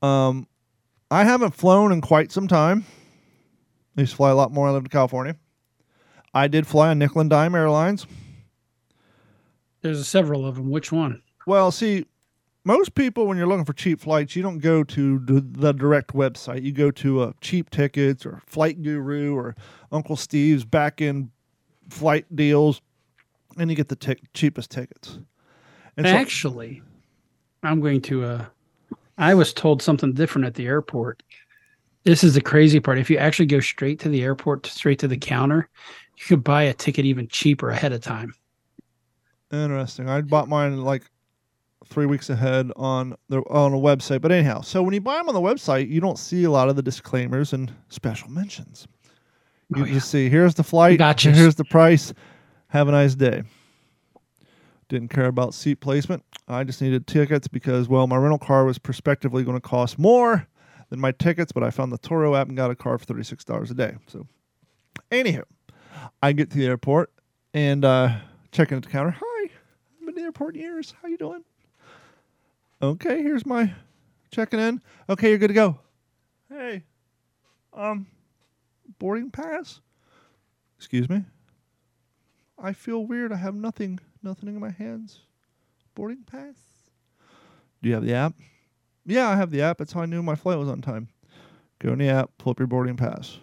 [0.00, 0.46] Um,
[1.10, 2.84] I haven't flown in quite some time.
[3.96, 4.68] I used to fly a lot more.
[4.68, 5.34] I lived in California.
[6.32, 8.06] I did fly on Nickel and Dime Airlines.
[9.80, 10.70] There's several of them.
[10.70, 11.20] Which one?
[11.48, 12.06] Well, see,
[12.64, 16.62] most people, when you're looking for cheap flights, you don't go to the, direct website.
[16.62, 19.56] You go to uh, Cheap Tickets or Flight Guru or
[19.90, 21.30] Uncle Steve's back in
[21.90, 22.80] flight deals,
[23.58, 25.18] and you get the tic- cheapest tickets.
[25.96, 26.82] And so, Actually,
[27.62, 28.24] I'm going to.
[28.24, 28.44] uh
[29.18, 31.22] I was told something different at the airport.
[32.04, 32.98] This is the crazy part.
[32.98, 35.68] If you actually go straight to the airport, straight to the counter,
[36.16, 38.34] you could buy a ticket even cheaper ahead of time.
[39.52, 40.08] interesting.
[40.08, 41.04] I bought mine like
[41.86, 44.20] three weeks ahead on the on a website.
[44.20, 46.68] But anyhow, so when you buy them on the website, you don't see a lot
[46.68, 48.86] of the disclaimers and special mentions.
[49.74, 49.94] You Oh, yeah.
[49.94, 51.30] just see here's the flight, gotcha.
[51.32, 52.12] here's the price.
[52.68, 53.42] Have a nice day.
[54.88, 56.22] Didn't care about seat placement.
[56.48, 60.46] I just needed tickets because well, my rental car was prospectively going to cost more
[60.90, 63.22] than my tickets, but I found the Turo app and got a car for thirty
[63.24, 63.94] six dollars a day.
[64.08, 64.26] So,
[65.10, 65.44] anywho,
[66.22, 67.10] I get to the airport
[67.54, 68.16] and uh,
[68.50, 69.16] check in at the counter.
[69.18, 70.92] Hi, I've been to the airport in years.
[71.00, 71.42] How you doing?
[72.82, 73.72] Okay, here's my
[74.32, 74.80] checking in.
[75.08, 75.78] Okay, you're good to go.
[76.48, 76.82] Hey,
[77.72, 78.06] um,
[78.98, 79.80] boarding pass.
[80.78, 81.24] Excuse me.
[82.58, 83.32] I feel weird.
[83.32, 85.20] I have nothing, nothing in my hands.
[85.94, 86.56] Boarding pass.
[87.82, 88.34] Do you have the app?
[89.06, 89.78] Yeah, I have the app.
[89.78, 91.08] That's how I knew my flight was on time.
[91.78, 93.38] Go in the app, pull up your boarding pass.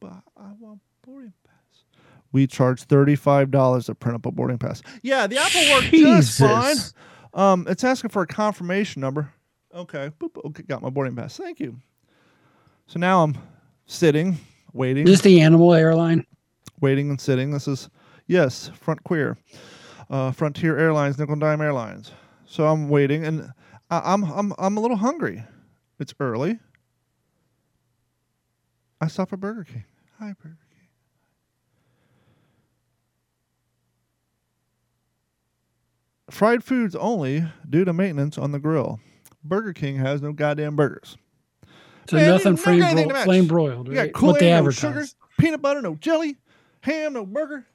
[0.00, 1.84] But I want boarding pass.
[2.32, 4.82] We charge thirty-five dollars to print up a boarding pass.
[5.02, 6.76] Yeah, the app will work just fine.
[7.34, 9.32] Um, it's asking for a confirmation number.
[9.74, 11.36] Okay, boop, okay, got my boarding pass.
[11.36, 11.76] Thank you.
[12.86, 13.36] So now I'm
[13.86, 14.38] sitting,
[14.72, 16.24] waiting, Is this the animal airline?
[16.80, 17.50] waiting and sitting.
[17.50, 17.88] This is
[18.28, 19.36] yes, Front Queer,
[20.10, 22.12] uh, Frontier Airlines, Nickel and Dime Airlines.
[22.46, 23.50] So I'm waiting, and
[23.90, 25.42] I, I'm I'm I'm a little hungry.
[25.98, 26.58] It's early.
[29.00, 29.84] I stop at Burger King.
[30.20, 30.58] Hi, Burger
[36.30, 39.00] Fried foods only due to maintenance on the grill.
[39.42, 41.16] Burger King has no goddamn burgers.
[42.08, 44.12] So Man, nothing flame, bro- flame broiled, right?
[44.40, 45.04] They Aid, no sugar,
[45.38, 46.36] peanut butter, no jelly,
[46.82, 47.66] ham, no burger.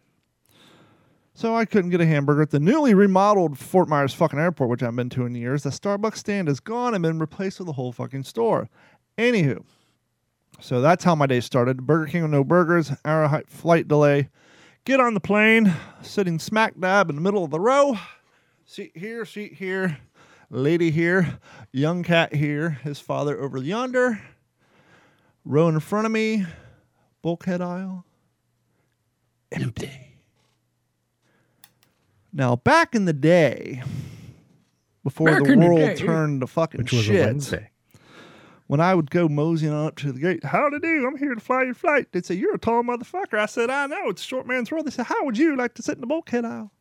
[1.33, 4.83] So I couldn't get a hamburger at the newly remodeled Fort Myers fucking airport, which
[4.83, 5.63] I've been to in years.
[5.63, 8.67] The Starbucks stand is gone and been replaced with a whole fucking store.
[9.17, 9.63] Anywho,
[10.59, 11.87] so that's how my day started.
[11.87, 14.29] Burger King with no burgers, hour flight delay.
[14.85, 17.97] Get on the plane, sitting smack dab in the middle of the row.
[18.69, 19.97] Seat here, seat here,
[20.51, 21.39] lady here,
[21.71, 24.21] young cat here, his father over yonder.
[25.43, 26.45] Row in front of me,
[27.23, 28.05] bulkhead aisle,
[29.51, 30.19] empty.
[32.31, 33.81] Now, back in the day,
[35.03, 37.71] before Back the in the world turned to fucking Which was shit, a Wednesday.
[38.67, 41.07] when I would go moseying on up to the gate, how to do?
[41.07, 42.11] I'm here to fly your flight.
[42.11, 43.39] They'd say, You're a tall motherfucker.
[43.39, 44.85] I said, I know, it's a short man's world.
[44.85, 46.71] They said, How would you like to sit in the bulkhead aisle?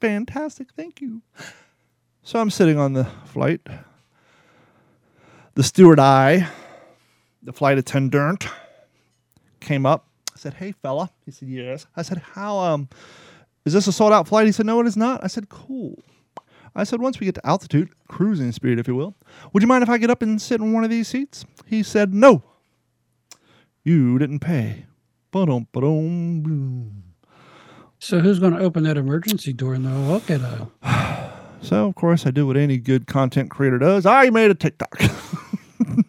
[0.00, 1.22] Fantastic, thank you.
[2.22, 3.66] So I'm sitting on the flight.
[5.54, 6.48] The steward I,
[7.42, 8.46] the flight attendant,
[9.60, 10.06] came up.
[10.34, 11.10] I said, Hey fella.
[11.24, 11.86] He said, Yes.
[11.96, 12.88] I said, How um
[13.64, 14.46] is this a sold out flight?
[14.46, 15.24] He said, No, it is not.
[15.24, 15.98] I said, Cool.
[16.78, 19.16] I said, once we get to altitude, cruising speed, if you will,
[19.52, 21.44] would you mind if I get up and sit in one of these seats?
[21.66, 22.44] He said, no.
[23.82, 24.86] You didn't pay.
[25.32, 27.02] Ba-dum, ba-dum, boom.
[27.98, 31.32] So who's going to open that emergency door in the bulkhead aisle?
[31.60, 34.06] So, of course, I do what any good content creator does.
[34.06, 35.00] I made a TikTok.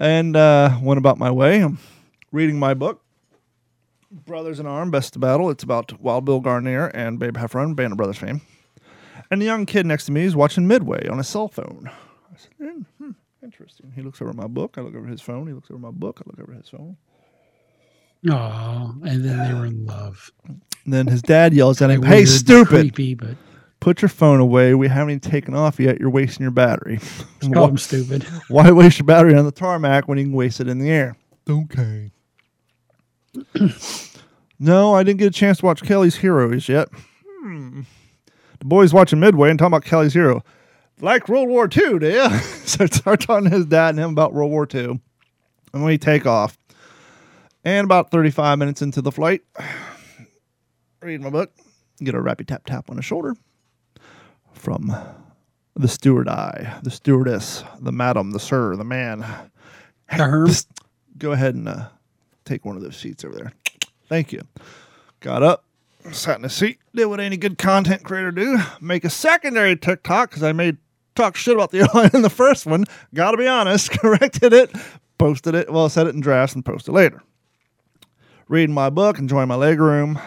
[0.00, 1.62] and uh, went about my way.
[1.62, 1.78] I'm
[2.32, 3.04] reading my book,
[4.10, 5.50] Brothers in Arm, Best of Battle.
[5.50, 8.40] It's about Wild Bill Guarnere and Babe Heffron, Band of Brothers fame.
[9.30, 11.90] And the young kid next to me is watching Midway on his cell phone.
[12.32, 13.10] I said, "Hmm, hmm,
[13.42, 13.92] interesting.
[13.94, 14.76] He looks over my book.
[14.78, 15.46] I look over his phone.
[15.46, 16.22] He looks over my book.
[16.24, 16.96] I look over his phone.
[18.28, 20.30] Oh, and then they were in love.
[20.46, 23.36] And then his dad yells at him, Hey, stupid, creepy, but
[23.80, 24.74] put your phone away.
[24.74, 26.00] We haven't even taken off yet.
[26.00, 26.98] You're wasting your battery.
[27.40, 28.22] call why, them stupid.
[28.48, 31.16] why waste your battery on the tarmac when you can waste it in the air?
[31.48, 32.10] Okay.
[34.58, 36.88] no, I didn't get a chance to watch Kelly's Heroes yet.
[37.42, 37.82] Hmm.
[38.58, 40.42] The boys watching Midway and talking about Kelly's Hero.
[41.00, 42.38] Like World War II, do you?
[42.64, 45.00] so I start talking to his dad and him about World War II.
[45.74, 46.56] And we take off.
[47.66, 49.42] And about 35 minutes into the flight,
[51.02, 51.50] read my book,
[51.98, 53.34] get a rappy tap tap on the shoulder
[54.52, 54.94] from
[55.74, 59.26] the steward eye, the stewardess, the madam, the sir, the man.
[60.08, 60.66] Psst.
[61.18, 61.88] Go ahead and uh,
[62.44, 63.52] take one of those seats over there.
[64.08, 64.42] Thank you.
[65.18, 65.64] Got up,
[66.12, 70.30] sat in the seat, did what any good content creator do, make a secondary TikTok
[70.30, 70.76] because I made
[71.16, 72.84] talk shit about the airline in the first one.
[73.12, 74.70] Gotta be honest, corrected it,
[75.18, 77.24] posted it, well, set it in drafts and posted later.
[78.48, 80.20] Reading my book, enjoying my leg room.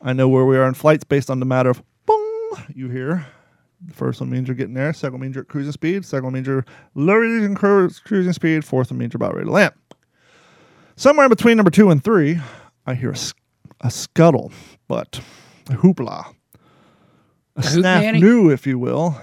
[0.00, 3.26] I know where we are in flights based on the matter of boom you hear.
[3.84, 4.92] The first one means you're getting there.
[4.92, 6.04] Second one means you're at cruising speed.
[6.04, 8.64] Second one means you're lowering cru- cruising speed.
[8.64, 9.74] Fourth one means you're about ready to land.
[10.94, 12.38] Somewhere in between number two and three,
[12.86, 13.12] I hear
[13.80, 14.52] a scuttle,
[14.86, 15.20] but
[15.68, 16.32] a hoopla,
[17.56, 18.20] a nanny?
[18.20, 19.20] snafu, if you will.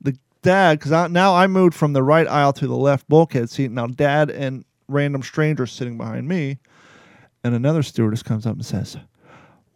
[0.00, 3.72] The dad, because now I moved from the right aisle to the left bulkhead seat.
[3.72, 6.58] Now dad and random strangers sitting behind me,
[7.46, 8.96] and another stewardess comes up and says,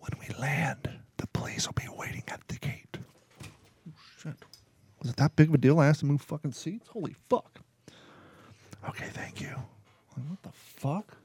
[0.01, 2.99] "When we land, the police will be waiting at the gate."
[4.19, 4.35] Shit.
[5.01, 5.79] Was it that big of a deal?
[5.79, 6.89] I asked to move fucking seats?
[6.89, 7.61] Holy fuck.
[8.89, 9.55] Okay, thank you.
[10.15, 11.17] What the fuck?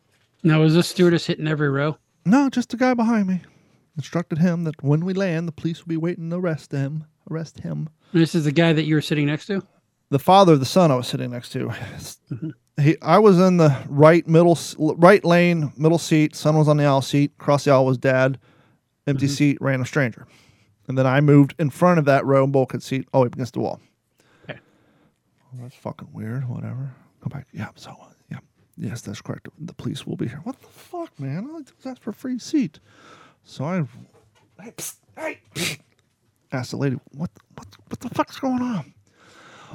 [0.43, 1.97] Now, is this stewardess hitting every row?
[2.25, 3.41] No, just the guy behind me.
[3.97, 7.05] Instructed him that when we land, the police will be waiting to arrest him.
[7.29, 7.89] Arrest him.
[8.13, 9.63] This is the guy that you were sitting next to?
[10.10, 11.67] The father of the son I was sitting next to.
[11.67, 12.49] Mm-hmm.
[12.80, 16.36] He, I was in the right middle, right lane, middle seat.
[16.36, 17.32] Son was on the aisle seat.
[17.40, 18.38] Across the aisle was dad.
[19.08, 20.28] Empty seat, random stranger.
[20.88, 23.32] And then I moved in front of that row and bulkhead seat, all the way
[23.34, 23.80] against the wall.
[24.44, 24.60] Okay.
[25.54, 26.48] Well, that's fucking weird.
[26.50, 26.92] Whatever.
[27.22, 27.48] Go back.
[27.54, 27.70] Yeah.
[27.76, 28.40] So, uh, yeah.
[28.78, 29.48] Yes, that's correct.
[29.60, 30.42] The police will be here.
[30.44, 31.50] What the fuck, man?
[31.56, 32.80] I asked for a free seat.
[33.44, 33.84] So I,
[34.62, 35.40] hey, psst, hey,
[36.52, 38.94] asked the lady, what, what, what the fuck's going on?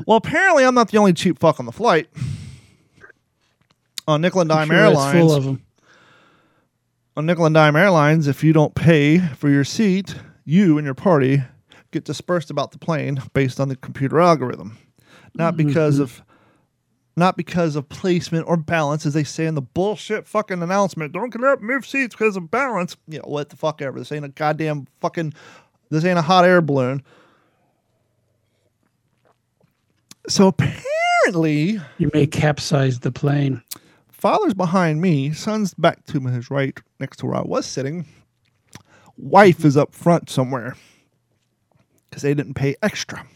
[0.07, 2.09] Well, apparently I'm not the only cheap fuck on the flight.
[4.11, 5.63] On Nickel and Dime sure Airlines, full of them.
[7.17, 10.95] on Nickel and Dime Airlines, if you don't pay for your seat, you and your
[10.95, 11.45] party
[11.93, 14.77] get dispersed about the plane based on the computer algorithm,
[15.35, 15.69] not mm-hmm.
[15.69, 16.25] because of
[17.17, 21.13] not because of placement or balance, as they say in the bullshit fucking announcement.
[21.13, 22.97] Don't get up, move seats because of balance.
[23.07, 23.99] Yeah, what the fuck ever.
[23.99, 25.35] This ain't a goddamn fucking.
[25.91, 27.05] This ain't a hot air balloon.
[30.29, 33.63] So apparently, You may capsize the plane.
[34.21, 38.05] Father's behind me, son's back to his right, next to where I was sitting.
[39.17, 40.77] Wife is up front somewhere
[42.09, 43.27] because they didn't pay extra.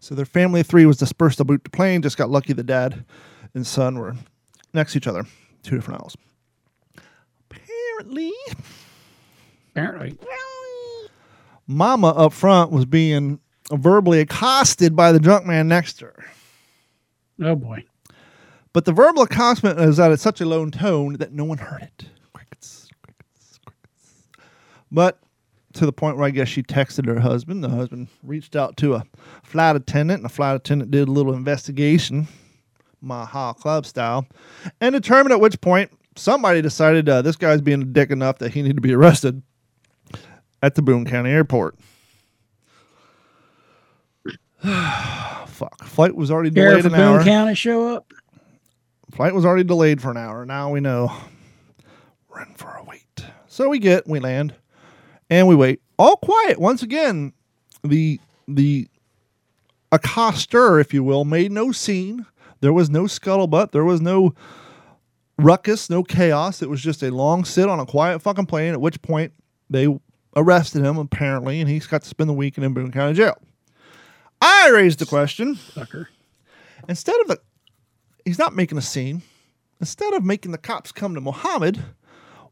[0.00, 2.00] So their family of three was dispersed about the plane.
[2.00, 3.04] Just got lucky the dad
[3.52, 4.14] and son were
[4.72, 5.26] next to each other,
[5.62, 6.16] two different aisles.
[7.50, 8.32] Apparently,
[9.72, 10.16] Apparently.
[11.66, 16.24] Mama up front was being verbally accosted by the drunk man next to her.
[17.42, 17.84] Oh boy.
[18.76, 21.80] But the verbal accostation is at it's such a low tone that no one heard
[21.80, 22.04] it.
[22.34, 24.28] Crickets, crickets, crickets.
[24.92, 25.18] But
[25.72, 27.64] to the point where I guess she texted her husband.
[27.64, 29.06] The husband reached out to a
[29.42, 32.28] flight attendant, and the flight attendant did a little investigation,
[33.00, 34.26] Maha Club style,
[34.78, 38.52] and determined at which point somebody decided uh, this guy's being a dick enough that
[38.52, 39.40] he needed to be arrested
[40.62, 41.78] at the Boone County Airport.
[44.62, 45.82] Fuck.
[45.84, 47.16] Flight was already delayed Sheriff of an hour.
[47.16, 48.12] Boone County show up.
[49.12, 50.44] Flight was already delayed for an hour.
[50.44, 51.12] Now we know
[52.28, 53.24] we're in for a wait.
[53.46, 54.54] So we get, we land,
[55.30, 55.80] and we wait.
[55.98, 57.32] All quiet once again.
[57.82, 58.88] The the
[59.92, 62.26] accoster, if you will, made no scene.
[62.60, 63.72] There was no scuttlebutt.
[63.72, 64.34] There was no
[65.38, 66.62] ruckus, no chaos.
[66.62, 68.72] It was just a long sit on a quiet fucking plane.
[68.72, 69.32] At which point
[69.70, 69.98] they
[70.34, 73.36] arrested him apparently, and he's got to spend the weekend in Boone County Jail.
[74.40, 76.10] I raised the question Sucker.
[76.88, 77.40] instead of the
[78.26, 79.22] he's not making a scene
[79.80, 81.82] instead of making the cops come to Mohammed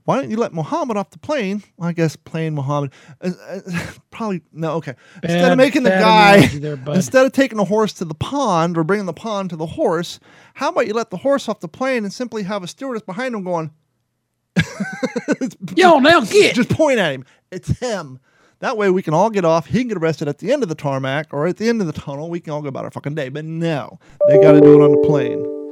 [0.07, 3.61] why don't you let Mohammed off the plane well, I guess playing Mohammed uh, uh,
[4.11, 7.93] probably no okay instead Bad- of making the guy there, instead of taking the horse
[7.95, 10.19] to the pond or bringing the pond to the horse
[10.55, 13.35] how about you let the horse off the plane and simply have a stewardess behind
[13.35, 13.71] him going
[15.77, 16.55] Yo, now get.
[16.55, 17.25] just point at him.
[17.51, 18.21] It's him.
[18.61, 19.67] That way we can all get off.
[19.67, 21.87] He can get arrested at the end of the tarmac or at the end of
[21.87, 22.31] the tunnel.
[22.31, 23.29] We can all go about our fucking day.
[23.29, 23.99] But no,
[24.29, 25.64] they got to do it on the plane.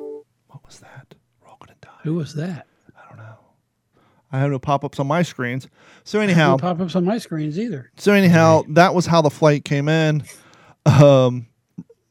[2.02, 2.66] Who was that?
[2.96, 3.34] I don't know.
[4.32, 5.68] I have no pop-ups on my screens.
[6.04, 7.90] So anyhow, No pop ups on my screens either.
[7.96, 10.24] so anyhow, that was how the flight came in.
[10.86, 11.46] Um,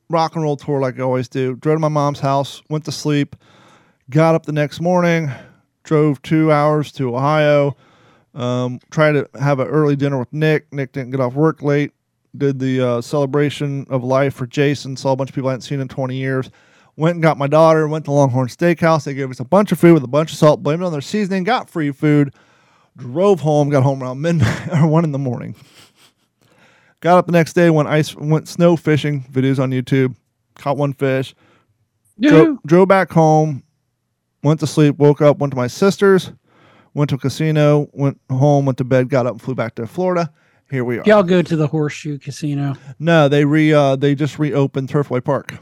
[0.09, 1.55] rock and roll tour like I always do.
[1.55, 3.35] Drove to my mom's house, went to sleep,
[4.09, 5.29] got up the next morning,
[5.83, 7.75] drove two hours to Ohio.
[8.33, 10.71] Um, tried to have an early dinner with Nick.
[10.71, 11.91] Nick didn't get off work late.
[12.37, 14.95] Did the uh, celebration of life for Jason.
[14.95, 16.49] Saw a bunch of people I hadn't seen in 20 years.
[16.97, 17.87] Went and got my daughter.
[17.87, 19.05] Went to Longhorn Steakhouse.
[19.05, 20.61] They gave us a bunch of food with a bunch of salt.
[20.61, 21.43] Blamed it on their seasoning.
[21.43, 22.33] Got free food.
[22.97, 23.69] Drove home.
[23.69, 25.55] Got home around midnight or one in the morning.
[26.99, 27.69] Got up the next day.
[27.69, 28.15] Went ice.
[28.15, 29.25] Went snow fishing.
[29.31, 30.15] Videos on YouTube.
[30.55, 31.33] Caught one fish.
[32.19, 33.63] Dro- drove back home.
[34.43, 34.97] Went to sleep.
[34.97, 35.39] Woke up.
[35.39, 36.31] Went to my sister's.
[36.93, 37.87] Went to a casino.
[37.93, 38.65] Went home.
[38.65, 39.09] Went to bed.
[39.09, 40.31] Got up and flew back to Florida.
[40.69, 41.03] Here we are.
[41.05, 42.75] Y'all go to the Horseshoe Casino.
[42.99, 45.55] No, they re uh they just reopened Turfway Park.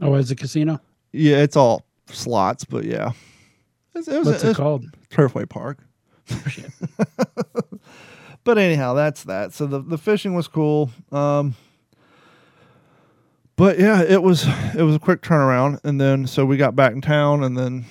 [0.00, 0.80] Oh, as a casino?
[1.12, 3.12] Yeah, it's all slots, but yeah,
[3.94, 4.86] it's, it was What's it it called?
[5.10, 5.78] Turfway Park.
[8.44, 9.52] but anyhow, that's that.
[9.52, 10.90] So the the fishing was cool.
[11.10, 11.56] Um,
[13.56, 14.46] but yeah, it was
[14.76, 17.86] it was a quick turnaround, and then so we got back in town, and then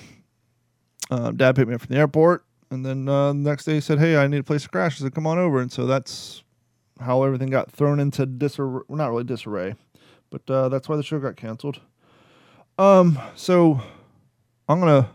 [1.10, 3.80] uh, Dad picked me up from the airport, and then uh, the next day he
[3.80, 5.86] said, "Hey, I need a place to crash." I said, "Come on over," and so
[5.86, 6.42] that's
[7.00, 8.82] how everything got thrown into disarray.
[8.88, 9.74] Well, not really disarray,
[10.30, 11.80] but uh, that's why the show got canceled.
[12.78, 13.80] Um, so
[14.68, 15.10] I'm gonna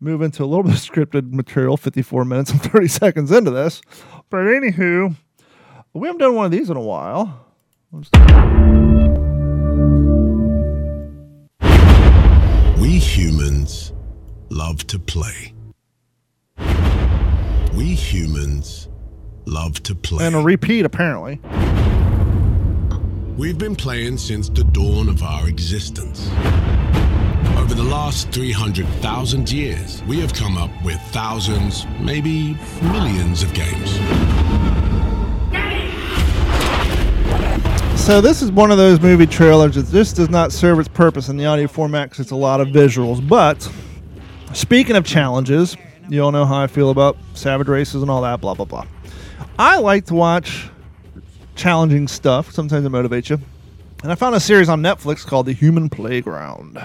[0.00, 1.76] move into a little bit of scripted material.
[1.76, 3.82] 54 minutes and 30 seconds into this,
[4.30, 5.14] but anywho,
[5.92, 7.38] we haven't done one of these in a while.
[12.80, 13.92] We humans
[14.48, 15.52] love to play.
[17.74, 18.88] We humans
[19.44, 20.26] love to play.
[20.26, 21.40] And a repeat, apparently.
[23.36, 26.28] We've been playing since the dawn of our existence.
[27.72, 33.92] Over the last 300,000 years, we have come up with thousands, maybe millions of games.
[37.98, 41.30] So this is one of those movie trailers that this does not serve its purpose
[41.30, 43.26] in the audio format because it's a lot of visuals.
[43.26, 43.66] But
[44.52, 45.74] speaking of challenges,
[46.10, 48.86] you all know how I feel about Savage Races and all that, blah blah blah.
[49.58, 50.68] I like to watch
[51.54, 52.52] challenging stuff.
[52.52, 53.38] Sometimes it motivates you.
[54.02, 56.78] And I found a series on Netflix called The Human Playground.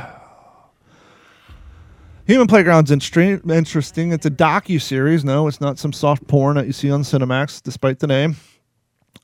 [2.28, 4.11] Human Playground's interesting.
[4.11, 5.23] It's a docu series.
[5.25, 8.36] No, it's not some soft porn that you see on Cinemax, despite the name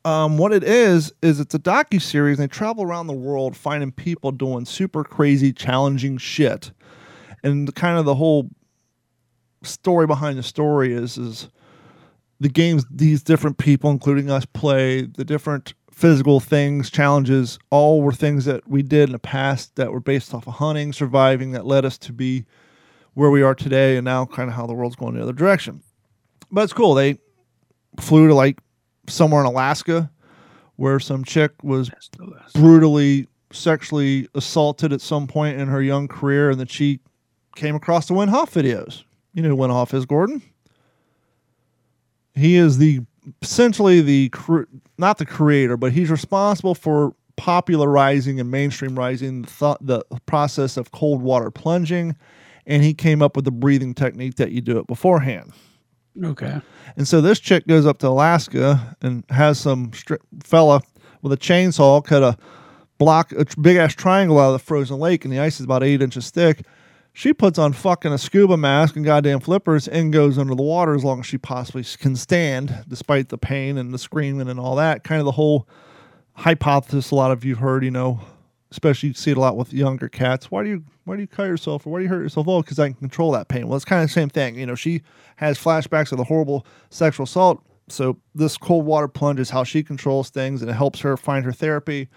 [0.06, 2.38] um, what it is is it's a docu series.
[2.38, 6.72] They travel around the world finding people doing super crazy, challenging shit,
[7.44, 8.50] and kind of the whole
[9.64, 11.48] story behind the story is is
[12.40, 17.58] the games these different people, including us, play the different physical things, challenges.
[17.70, 20.92] All were things that we did in the past that were based off of hunting,
[20.92, 22.46] surviving, that led us to be
[23.14, 25.82] where we are today, and now kind of how the world's going the other direction.
[26.52, 26.94] But it's cool.
[26.94, 27.18] They
[28.00, 28.60] flew to like
[29.08, 30.10] somewhere in Alaska
[30.76, 31.92] where some chick was
[32.54, 37.00] brutally sexually assaulted at some point in her young career and that she
[37.56, 39.04] came across the Wim Hof videos.
[39.34, 40.42] You know who Wim Hof is, Gordon?
[42.36, 43.02] He is the
[43.42, 44.32] essentially the
[44.98, 50.92] not the creator, but he's responsible for popularizing and mainstreamizing the, thought, the process of
[50.92, 52.16] cold water plunging,
[52.66, 55.52] and he came up with the breathing technique that you do it beforehand.
[56.22, 56.62] Okay.
[56.96, 60.82] And so this chick goes up to Alaska and has some stri- fella
[61.22, 62.38] with a chainsaw cut a
[62.98, 65.84] block, a big ass triangle out of the frozen lake, and the ice is about
[65.84, 66.66] eight inches thick.
[67.16, 70.96] She puts on fucking a scuba mask and goddamn flippers and goes under the water
[70.96, 74.76] as long as she possibly can stand, despite the pain and the screaming and all
[74.78, 75.04] that.
[75.04, 75.68] Kind of the whole
[76.34, 78.20] hypothesis a lot of you've heard, you know,
[78.74, 80.50] especially you see it a lot with younger cats.
[80.50, 82.48] Why do you why do you cut yourself or why do you hurt yourself?
[82.48, 83.68] Oh, because I can control that pain.
[83.68, 84.56] Well, it's kind of the same thing.
[84.56, 85.04] You know, she
[85.36, 87.64] has flashbacks of the horrible sexual assault.
[87.88, 91.46] So this cold water plunge is how she controls things and it helps her find
[91.46, 92.10] her therapy.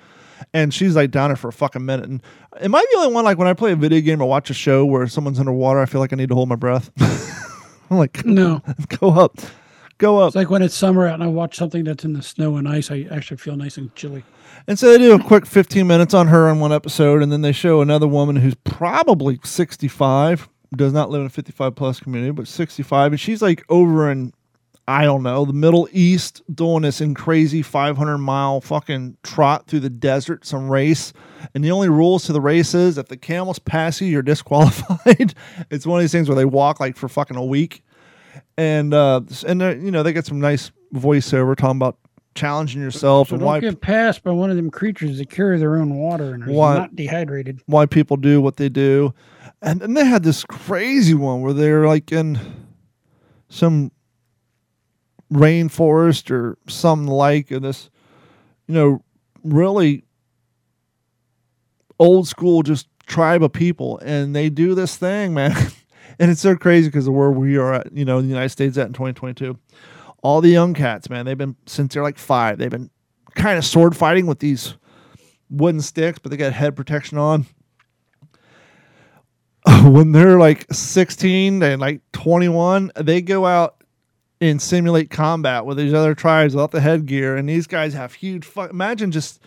[0.55, 2.09] And she's like down there for a fucking minute.
[2.09, 2.23] And
[2.61, 4.55] am I the only one like when I play a video game or watch a
[4.55, 6.91] show where someone's underwater, I feel like I need to hold my breath?
[7.91, 8.63] I'm like, No.
[9.01, 9.37] go up.
[9.99, 10.29] Go up.
[10.29, 12.69] It's like when it's summer out and I watch something that's in the snow and
[12.69, 14.25] ice, I actually feel nice and chilly.
[14.67, 17.43] And so they do a quick 15 minutes on her on one episode, and then
[17.43, 22.33] they show another woman who's probably 65, does not live in a 55 plus community,
[22.33, 24.33] but 65, and she's like over in,
[24.89, 29.81] I don't know, the Middle East doing this in crazy 500 mile fucking trot through
[29.81, 31.13] the desert, some race.
[31.55, 35.35] And the only rules to the race is if the camels pass you, you're disqualified.
[35.71, 37.83] it's one of these things where they walk like for fucking a week.
[38.59, 41.99] And, uh, and you know, they get some nice voiceover talking about
[42.35, 45.59] challenging yourself So and don't why get passed by one of them creatures that carry
[45.59, 47.61] their own water and are Why- not dehydrated.
[47.67, 49.15] why people do what they do.
[49.63, 52.39] And then they had this crazy one where they're like in
[53.49, 53.91] some
[55.33, 57.91] rainforest or something like and this,
[58.69, 59.03] you know,
[59.43, 60.05] really
[61.99, 65.55] old school just tribe of people and they do this thing, man.
[66.19, 68.79] And it's so crazy because of where we are at, you know, the United States
[68.79, 69.59] at in 2022.
[70.23, 72.59] All the young cats, man, they've been since they're like five.
[72.59, 72.91] They've been
[73.35, 74.75] kind of sword fighting with these
[75.51, 77.47] wooden sticks, but they got head protection on.
[79.85, 83.83] when they're like 16 and like 21, they go out
[84.41, 87.37] and simulate combat with these other tribes without the headgear.
[87.37, 88.45] And these guys have huge.
[88.45, 89.41] Fu- Imagine just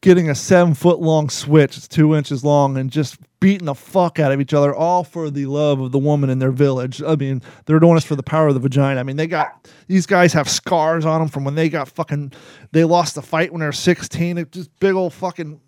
[0.00, 4.18] getting a seven foot long switch, it's two inches long, and just beating the fuck
[4.18, 7.02] out of each other, all for the love of the woman in their village.
[7.02, 9.00] I mean, they're doing this for the power of the vagina.
[9.00, 12.32] I mean, they got these guys have scars on them from when they got fucking.
[12.72, 14.38] They lost the fight when they were 16.
[14.38, 15.60] It's just big old fucking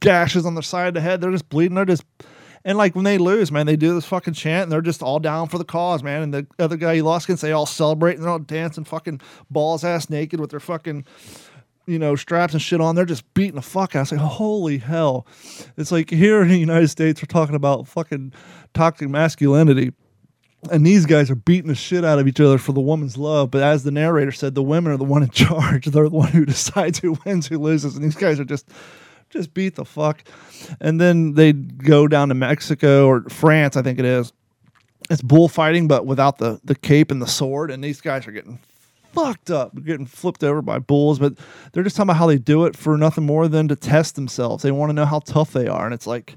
[0.00, 1.20] gashes on the side of the head.
[1.20, 1.76] They're just bleeding.
[1.76, 2.04] They're just
[2.66, 5.18] and like when they lose, man, they do this fucking chant and they're just all
[5.18, 6.22] down for the cause, man.
[6.22, 9.20] And the other guy he lost against, they all celebrate and they're all dancing fucking
[9.50, 11.04] balls ass naked with their fucking,
[11.86, 12.94] you know, straps and shit on.
[12.94, 14.02] They're just beating the fuck out.
[14.02, 15.26] It's like, holy hell.
[15.76, 18.32] It's like here in the United States, we're talking about fucking
[18.72, 19.92] toxic masculinity.
[20.70, 23.50] And these guys are beating the shit out of each other for the woman's love.
[23.50, 25.86] But as the narrator said, the women are the one in charge.
[25.86, 27.96] They're the one who decides who wins, who loses.
[27.96, 28.68] And these guys are just
[29.30, 30.22] just beat the fuck.
[30.80, 34.32] And then they go down to Mexico or France, I think it is.
[35.10, 37.70] It's bullfighting, but without the the cape and the sword.
[37.70, 38.58] And these guys are getting
[39.14, 41.18] fucked up, getting flipped over by bulls.
[41.18, 41.38] But
[41.72, 44.62] they're just talking about how they do it for nothing more than to test themselves.
[44.62, 46.36] They want to know how tough they are, and it's like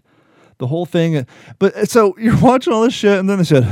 [0.57, 1.25] the whole thing.
[1.59, 3.67] But uh, so you're watching all this shit, and then they said,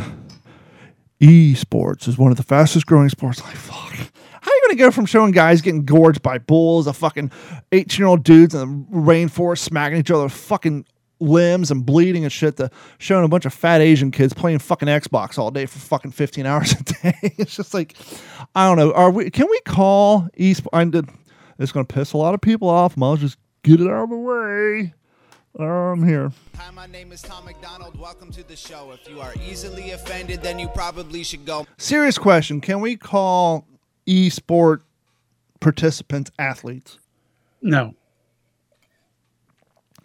[1.21, 3.93] "Esports is one of the fastest growing sports." Like fuck.
[4.41, 7.31] How are you going to go from showing guys getting gorged by bulls, a fucking
[7.71, 10.85] 18 year old dudes in the rainforest smacking each other, fucking
[11.19, 14.87] limbs and bleeding and shit, to showing a bunch of fat Asian kids playing fucking
[14.87, 17.17] Xbox all day for fucking 15 hours a day?
[17.37, 17.95] it's just like,
[18.55, 18.93] I don't know.
[18.93, 19.29] Are we?
[19.29, 20.67] Can we call esports?
[20.71, 21.09] I did.
[21.59, 22.97] It's going to piss a lot of people off.
[23.01, 24.93] I'll just get it out of the way.
[25.59, 26.31] I'm here.
[26.57, 27.99] Hi, my name is Tom MacDonald.
[27.99, 28.91] Welcome to the show.
[28.91, 31.67] If you are easily offended, then you probably should go.
[31.77, 32.61] Serious question.
[32.61, 33.65] Can we call
[34.05, 34.83] e-sport
[35.59, 36.97] participants athletes?
[37.61, 37.93] No.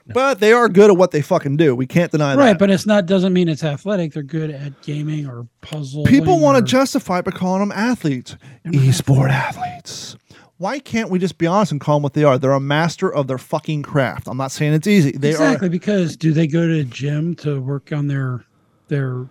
[0.07, 1.75] But they are good at what they fucking do.
[1.75, 2.43] We can't deny Right, that.
[2.43, 4.13] Right, but it's not doesn't mean it's athletic.
[4.13, 6.05] They're good at gaming or puzzle.
[6.05, 8.37] People want to justify it by calling them athletes.
[8.73, 10.17] E-sport athletes.
[10.59, 12.37] Why can't we just be honest and call them what they are?
[12.39, 14.29] They're a master of their fucking craft.
[14.29, 15.13] I'm not saying it's easy.
[15.13, 18.45] They exactly because do they go to a gym to work on their
[18.89, 19.27] their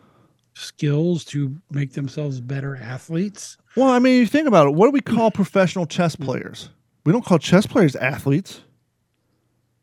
[0.55, 3.57] skills to make themselves better athletes?
[3.75, 4.73] Well, I mean, you think about it.
[4.73, 6.69] What do we call professional chess players?
[7.05, 8.61] We don't call chess players athletes.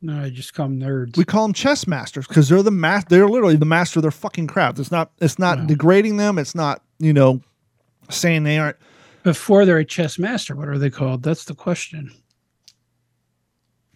[0.02, 1.16] No, I just call them nerds.
[1.16, 4.10] We call them chess masters because they're the mas- They're literally the master of their
[4.10, 4.78] fucking craft.
[4.78, 5.10] It's not.
[5.20, 6.38] It's not degrading them.
[6.38, 6.82] It's not.
[6.98, 7.40] You know,
[8.10, 8.76] saying they aren't.
[9.22, 11.22] Before they're a chess master, what are they called?
[11.22, 12.12] That's the question.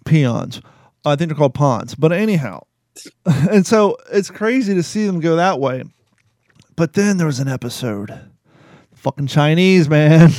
[0.04, 0.60] peons.
[1.04, 1.94] I think they're called pawns.
[1.94, 2.64] But anyhow,
[3.24, 5.84] and so it's crazy to see them go that way.
[6.76, 8.18] But then there was an episode.
[8.94, 10.30] Fucking Chinese, man.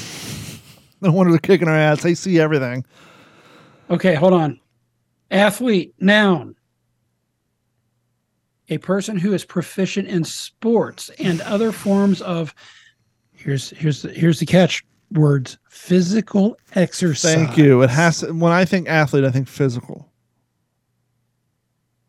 [1.02, 2.02] no wonder they're kicking our ass.
[2.04, 2.86] They see everything.
[3.90, 4.60] Okay, hold on.
[5.32, 6.56] Athlete, noun.
[8.70, 12.54] A person who is proficient in sports and other forms of
[13.34, 17.34] here's here's the, here's the catch words physical exercise.
[17.34, 17.82] Thank you.
[17.82, 20.10] It has to, when I think athlete, I think physical.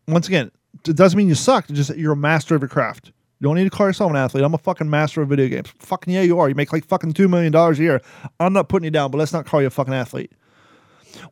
[0.06, 0.50] Once again,
[0.86, 1.68] it doesn't mean you suck.
[1.68, 3.12] It's just that you're a master of your craft.
[3.40, 4.44] You don't need to call yourself an athlete.
[4.44, 5.72] I'm a fucking master of video games.
[5.78, 6.48] Fucking yeah, you are.
[6.48, 8.00] You make like fucking two million dollars a year.
[8.38, 10.32] I'm not putting you down, but let's not call you a fucking athlete.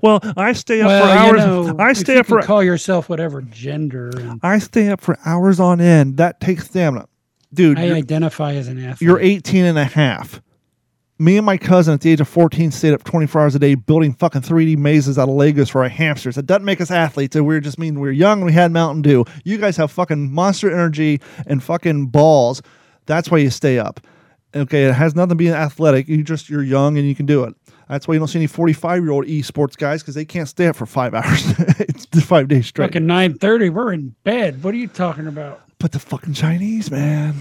[0.01, 1.41] Well, I stay up Well, for hours.
[1.41, 4.11] you know, I stay up for call yourself whatever gender.
[4.17, 6.17] And I stay up for hours on end.
[6.17, 7.07] That takes stamina.
[7.53, 9.01] Dude, I identify as an athlete.
[9.07, 10.41] you're 18 and a half.
[11.19, 13.75] Me and my cousin at the age of 14 stayed up 24 hours a day
[13.75, 16.39] building fucking 3D mazes out of Legos for our hamsters.
[16.39, 17.37] It doesn't make us athletes.
[17.37, 19.27] It we're just mean we're young and we had Mountain Dew.
[19.45, 22.63] You guys have fucking monster energy and fucking balls.
[23.05, 24.01] That's why you stay up.
[24.55, 26.09] Okay, it has nothing to be athletic.
[26.09, 27.55] You just you're young and you can do it.
[27.91, 30.69] That's why you don't see any 45 year old esports guys because they can't stay
[30.69, 31.43] up for five hours,
[31.81, 32.87] it's five days straight.
[32.87, 33.69] fucking nine thirty.
[33.69, 34.63] We're in bed.
[34.63, 35.61] What are you talking about?
[35.79, 37.37] but the fucking Chinese man.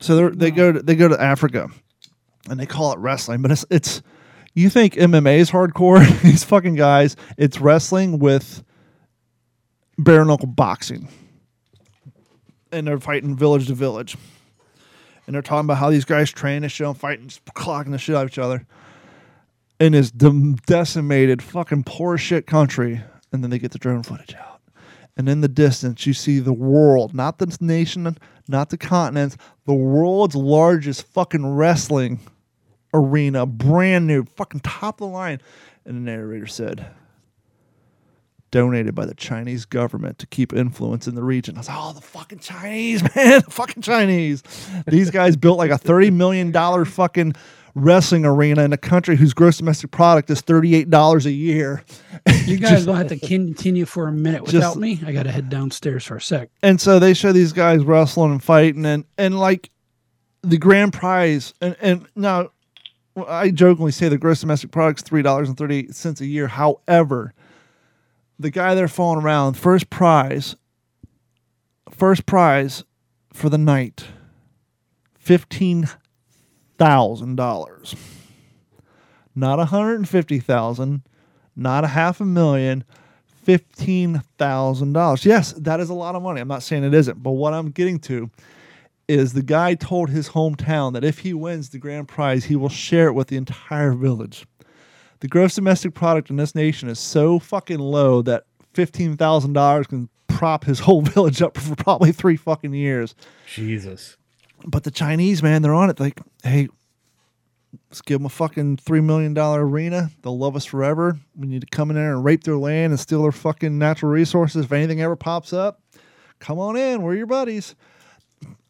[0.00, 1.68] So they they go to they go to Africa,
[2.50, 4.02] and they call it wrestling, but it's it's.
[4.56, 5.98] You think MMA is hardcore?
[6.22, 8.62] These fucking guys, it's wrestling with
[9.98, 11.08] bare knuckle boxing,
[12.70, 14.16] and they're fighting village to village,
[15.26, 17.98] and they're talking about how these guys train and shit, and fighting, just clocking the
[17.98, 18.64] shit out of each other,
[19.80, 23.02] in dem- decimated fucking poor shit country,
[23.32, 24.54] and then they get the drone footage out
[25.16, 28.16] and in the distance you see the world, not the nation,
[28.48, 32.20] not the continents, the world's largest fucking wrestling
[32.92, 35.40] arena, brand new, fucking top of the line.
[35.84, 36.86] And the narrator said,
[38.50, 41.56] donated by the Chinese government to keep influence in the region.
[41.56, 44.42] I was like, oh, the fucking Chinese, man, the fucking Chinese.
[44.86, 46.52] These guys built like a $30 million
[46.84, 47.34] fucking
[47.74, 51.82] wrestling arena in a country whose gross domestic product is $38 a year.
[52.46, 55.00] You guys will have to continue for a minute Just- without me.
[55.06, 56.50] I got to head downstairs for a sec.
[56.62, 59.70] and so they show these guys wrestling and fighting and and like
[60.42, 62.50] the grand prize and and now
[63.26, 66.48] I jokingly say the gross domestic product's three dollars and thirty eight cents a year.
[66.48, 67.32] However,
[68.38, 70.54] the guy they're falling around first prize,
[71.90, 72.84] first prize
[73.32, 74.04] for the night,
[75.18, 75.88] fifteen
[76.78, 77.94] thousand dollars,
[79.34, 81.02] not a hundred and fifty thousand,
[81.56, 82.84] not a half a million,
[83.26, 85.24] fifteen thousand dollars.
[85.24, 86.40] Yes, that is a lot of money.
[86.40, 88.30] I'm not saying it isn't, but what I'm getting to
[89.06, 92.70] is the guy told his hometown that if he wins the grand prize, he will
[92.70, 94.46] share it with the entire village.
[95.20, 99.86] The gross domestic product in this nation is so fucking low that fifteen thousand dollars
[99.86, 103.14] can prop his whole village up for probably three fucking years.
[103.46, 104.16] Jesus.
[104.66, 106.00] But the Chinese, man, they're on it.
[106.00, 106.68] Like, hey,
[107.90, 110.10] let's give them a fucking three million dollar arena.
[110.22, 111.18] They'll love us forever.
[111.36, 114.12] We need to come in there and rape their land and steal their fucking natural
[114.12, 114.64] resources.
[114.64, 115.80] If anything ever pops up,
[116.38, 117.02] come on in.
[117.02, 117.74] We're your buddies.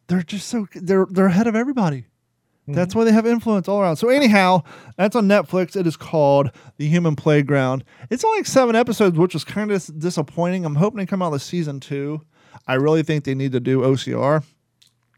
[0.07, 2.07] They're just so they're they're ahead of everybody.
[2.65, 2.75] Mm-hmm.
[2.75, 3.97] That's why they have influence all around.
[3.97, 4.63] So anyhow,
[4.97, 5.77] that's on Netflix.
[5.77, 7.85] It is called The Human Playground.
[8.11, 10.65] It's only like seven episodes, which is kind of disappointing.
[10.65, 12.23] I'm hoping to come out with season two.
[12.67, 14.45] I really think they need to do OCR.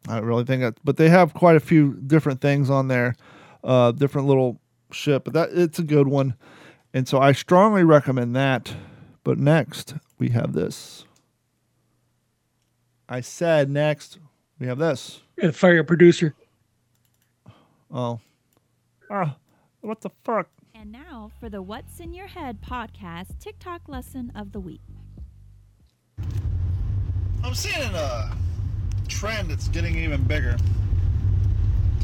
[0.09, 3.17] I really think that, but they have quite a few different things on there,
[3.65, 4.61] uh, different little
[4.93, 5.25] shit.
[5.25, 6.35] But that it's a good one,
[6.95, 8.75] and so I strongly recommend that.
[9.25, 11.05] But next we have this.
[13.09, 14.19] I said next
[14.59, 15.23] we have this.
[15.41, 16.35] Gotta fire your producer.
[17.93, 18.21] Oh,
[19.11, 19.37] ah,
[19.81, 20.49] what the fuck?
[20.75, 24.83] And now for the What's in Your Head podcast TikTok lesson of the week.
[27.43, 28.37] I'm seeing a
[29.07, 30.57] trend that's getting even bigger.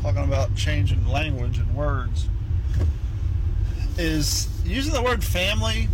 [0.01, 2.29] Talking about changing language and words.
[3.99, 5.89] Is using the word family,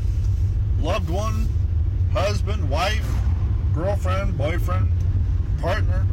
[0.80, 1.48] loved one,
[2.12, 3.06] husband, wife,
[3.74, 4.90] girlfriend, boyfriend,
[5.60, 6.06] partner.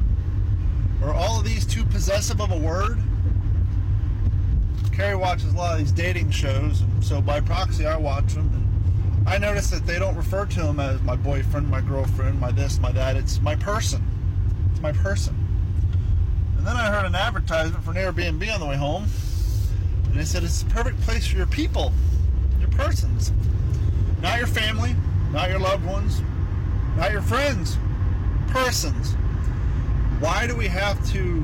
[1.04, 2.98] Are all of these too possessive of a word?
[4.91, 8.50] Carrie watches a lot of these dating shows, and so by proxy, I watch them.
[8.54, 12.52] And I notice that they don't refer to him as my boyfriend, my girlfriend, my
[12.52, 13.18] this, my that.
[13.18, 14.04] It's my person.
[14.86, 15.36] My person.
[16.60, 19.08] And then I heard an advertisement for an Airbnb on the way home,
[20.06, 21.92] and they said it's the perfect place for your people,
[22.60, 23.32] your persons,
[24.22, 24.96] not your family,
[25.32, 26.22] not your loved ones,
[26.98, 27.80] not your friends,
[28.50, 29.14] persons.
[30.20, 31.42] Why do we have to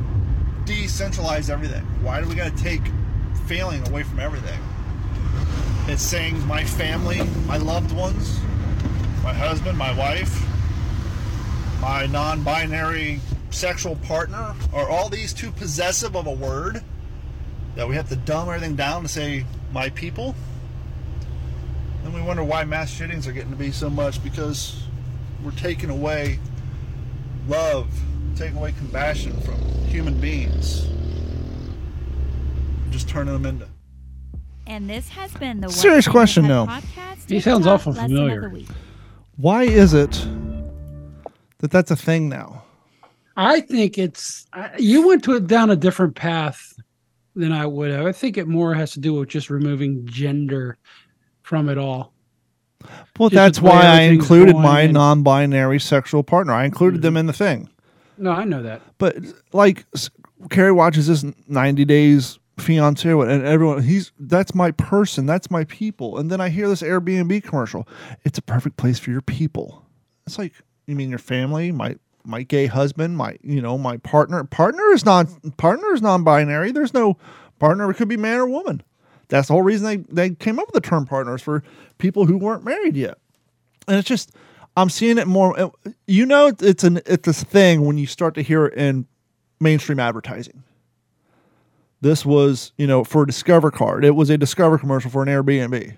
[0.66, 1.82] decentralize everything?
[2.04, 2.84] Why do we got to take
[3.48, 4.60] failing away from everything?
[5.88, 8.40] It's saying my family, my loved ones,
[9.24, 10.46] my husband, my wife,
[11.82, 13.20] my non binary
[13.50, 14.54] sexual partner.
[14.72, 16.84] Are all these too possessive of a word
[17.76, 20.36] that we have to dumb everything down to say my people?
[22.04, 24.84] Then we wonder why mass shootings are getting to be so much because
[25.44, 26.40] we're taking away
[27.48, 27.88] love,
[28.36, 30.88] taking away compassion from human beings,
[32.92, 33.68] just turning them into
[34.68, 36.66] And this has been the What's Serious in Your question, Head though.
[36.68, 38.52] podcast He sounds awful familiar.
[39.38, 40.28] Why is it
[41.62, 42.64] that that's a thing now?
[43.38, 44.46] I think it's
[44.78, 46.74] you went to it down a different path
[47.36, 48.06] than I would have.
[48.06, 50.78] I think it more has to do with just removing gender
[51.44, 52.14] from it all.
[53.20, 56.54] Well, Just that's why I included my and- non-binary sexual partner.
[56.54, 57.04] I included mm-hmm.
[57.04, 57.70] them in the thing.
[58.18, 58.82] No, I know that.
[58.98, 59.18] But
[59.54, 59.86] like
[60.50, 66.18] Carrie watches this 90 days fiance and everyone he's that's my person, that's my people.
[66.18, 67.88] And then I hear this Airbnb commercial.
[68.24, 69.86] It's a perfect place for your people.
[70.28, 70.54] It's like
[70.88, 74.44] you mean your family, my my gay husband, my you know, my partner.
[74.44, 75.28] Partner is non
[75.58, 76.72] partner is non-binary.
[76.72, 77.18] There's no
[77.60, 77.90] partner.
[77.90, 78.82] It could be man or woman.
[79.30, 81.64] That's the whole reason they, they came up with the term partners for
[81.98, 83.18] people who weren't married yet.
[83.88, 84.32] And it's just
[84.76, 85.58] I'm seeing it more.
[85.60, 85.70] uh,
[86.08, 89.08] You know, it's an it's this thing when you start to hear it in
[89.60, 90.64] mainstream advertising.
[92.02, 94.04] This was, you know, for a Discover card.
[94.04, 95.98] It was a Discover commercial for an Airbnb,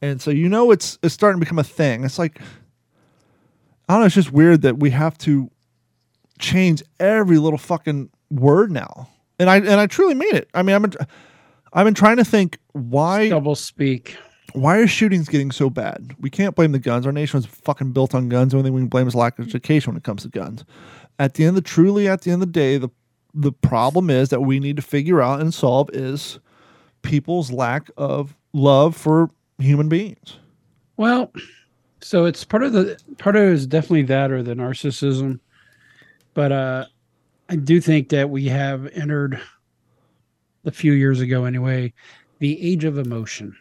[0.00, 2.04] and so you know it's it's starting to become a thing.
[2.04, 2.40] It's like
[3.88, 4.06] I don't know.
[4.06, 5.50] It's just weird that we have to
[6.38, 9.08] change every little fucking word now,
[9.38, 10.48] and I and I truly mean it.
[10.54, 10.94] I mean, I've been
[11.72, 14.16] I've been trying to think why Double speak.
[14.52, 16.14] why are shootings getting so bad?
[16.20, 17.06] We can't blame the guns.
[17.06, 18.52] Our nation was fucking built on guns.
[18.52, 20.64] The only thing we can blame is lack of education when it comes to guns.
[21.18, 22.88] At the end of the truly, at the end of the day, the
[23.34, 26.38] the problem is that we need to figure out and solve is
[27.02, 29.28] people's lack of love for
[29.58, 30.38] human beings.
[30.96, 31.32] Well,
[32.04, 35.40] So it's part of the part of it is definitely that or the narcissism.
[36.34, 36.84] But uh
[37.48, 39.40] I do think that we have entered
[40.66, 41.94] a few years ago anyway,
[42.40, 43.56] the age of emotion.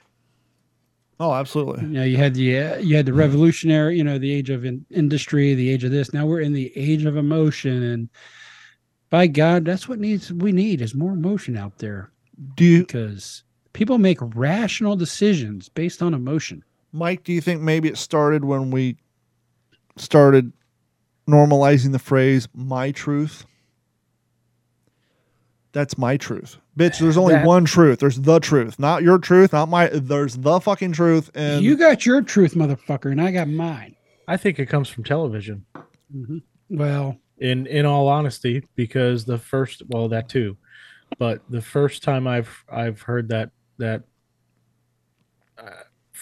[1.22, 1.84] Oh, absolutely.
[1.84, 4.66] You know, you had the uh, you had the revolutionary, you know, the age of
[4.66, 6.12] in- industry, the age of this.
[6.12, 8.10] Now we're in the age of emotion, and
[9.10, 12.12] by God, that's what needs we need is more emotion out there
[12.56, 16.62] Do you, because people make rational decisions based on emotion.
[16.94, 17.24] Mike?
[17.24, 18.98] Do you think maybe it started when we
[19.98, 20.54] started
[21.28, 23.46] normalizing the phrase "my truth"?
[25.72, 27.00] That's my truth, bitch.
[27.00, 28.00] There's only That- one truth.
[28.00, 29.88] There's the truth, not your truth, not my.
[29.88, 33.96] There's the fucking truth, and you got your truth, motherfucker, and I got mine.
[34.28, 35.66] I think it comes from television.
[36.12, 36.38] hmm
[36.70, 40.56] Well, in in all honesty because the first well that too
[41.18, 44.04] but the first time i've i've heard that that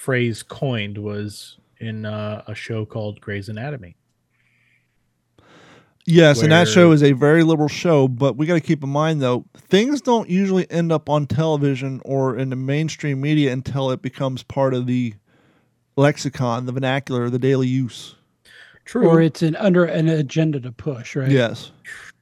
[0.02, 3.96] phrase coined was in uh, a show called Grey's Anatomy.
[6.08, 8.90] Yes, and that show is a very liberal show, but we got to keep in
[8.90, 13.92] mind though, things don't usually end up on television or in the mainstream media until
[13.92, 15.14] it becomes part of the
[15.96, 18.16] lexicon, the vernacular, the daily use.
[18.86, 21.30] True, or it's an under an agenda to push, right?
[21.30, 21.72] Yes.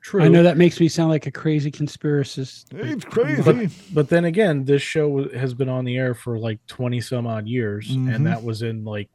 [0.01, 0.21] True.
[0.23, 2.65] I know that makes me sound like a crazy conspiracist.
[2.73, 3.41] It's crazy.
[3.41, 7.27] But, but then again, this show has been on the air for like twenty some
[7.27, 8.13] odd years, Mhm.
[8.15, 9.09] and that was in like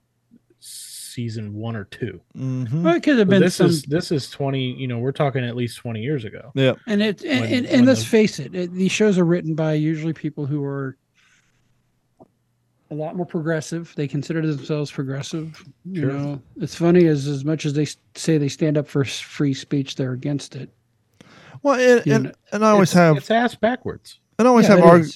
[0.60, 2.20] season one or two.
[2.34, 4.72] hmm Well, it could have So been this some, is this is twenty.
[4.72, 6.50] You know, we're talking at least twenty years ago.
[6.54, 6.74] Yeah.
[6.86, 9.24] and it and, when- and, and when let's the- face it, it, these shows are
[9.24, 10.96] written by usually people who are
[12.94, 13.92] a lot more progressive.
[13.96, 15.62] They consider themselves progressive.
[15.84, 16.12] You Sure.
[16.12, 19.96] know, it's funny as as much as they say they stand up for free speech,
[19.96, 20.70] they're against it.
[21.62, 24.20] Well, and, and, and I always It's- have it's ass backwards.
[24.38, 25.06] and I always Yeah, have arg-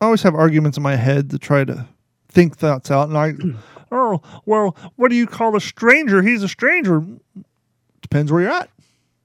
[0.00, 1.86] I always have arguments in my head to try to
[2.28, 3.34] think thoughts out, and I,
[3.92, 6.22] oh well, what do you call a stranger?
[6.22, 7.04] He's a stranger.
[8.00, 8.70] Depends where you're at.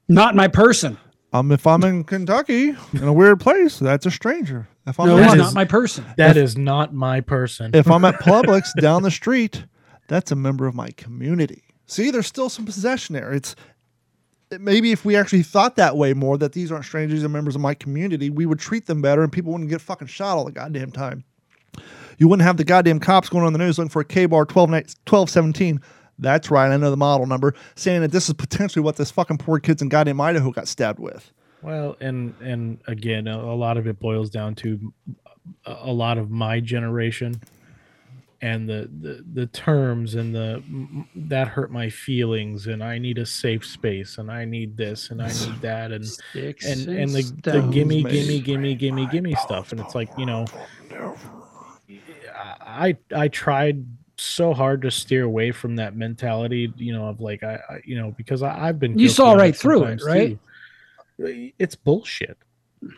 [0.09, 0.97] not my person.
[1.33, 4.67] Um, if I'm in Kentucky in a weird place, that's a stranger.
[4.87, 6.05] If I'm No, in it's my- not my person.
[6.17, 7.71] That is not my person.
[7.73, 9.65] if I'm at Publix down the street,
[10.07, 11.63] that's a member of my community.
[11.85, 13.31] See, there's still some possession there.
[13.33, 13.55] It's
[14.49, 17.55] it- maybe if we actually thought that way more, that these aren't strangers and members
[17.55, 20.45] of my community, we would treat them better, and people wouldn't get fucking shot all
[20.45, 21.23] the goddamn time.
[22.17, 24.69] You wouldn't have the goddamn cops going on the news looking for a Ka-Bar 12
[24.69, 25.81] night- 1217.
[26.19, 29.37] That's right, I know the model number, saying that this is potentially what this fucking
[29.37, 31.31] poor kids in goddamn Idaho got stabbed with.
[31.61, 34.93] Well, and and again, a, a lot of it boils down to
[35.65, 37.39] a, a lot of my generation
[38.41, 40.63] and the, the the terms and the
[41.15, 45.21] that hurt my feelings and I need a safe space and I need this and
[45.21, 46.03] I need that and
[46.63, 50.45] and and the, the gimme gimme gimme gimme gimme stuff and it's like you know
[52.61, 53.85] I I tried
[54.17, 57.97] so hard to steer away from that mentality you know of like I, I you
[57.99, 60.29] know because I, I've been You saw right through it, right?
[60.29, 60.39] too.
[61.19, 62.37] It's bullshit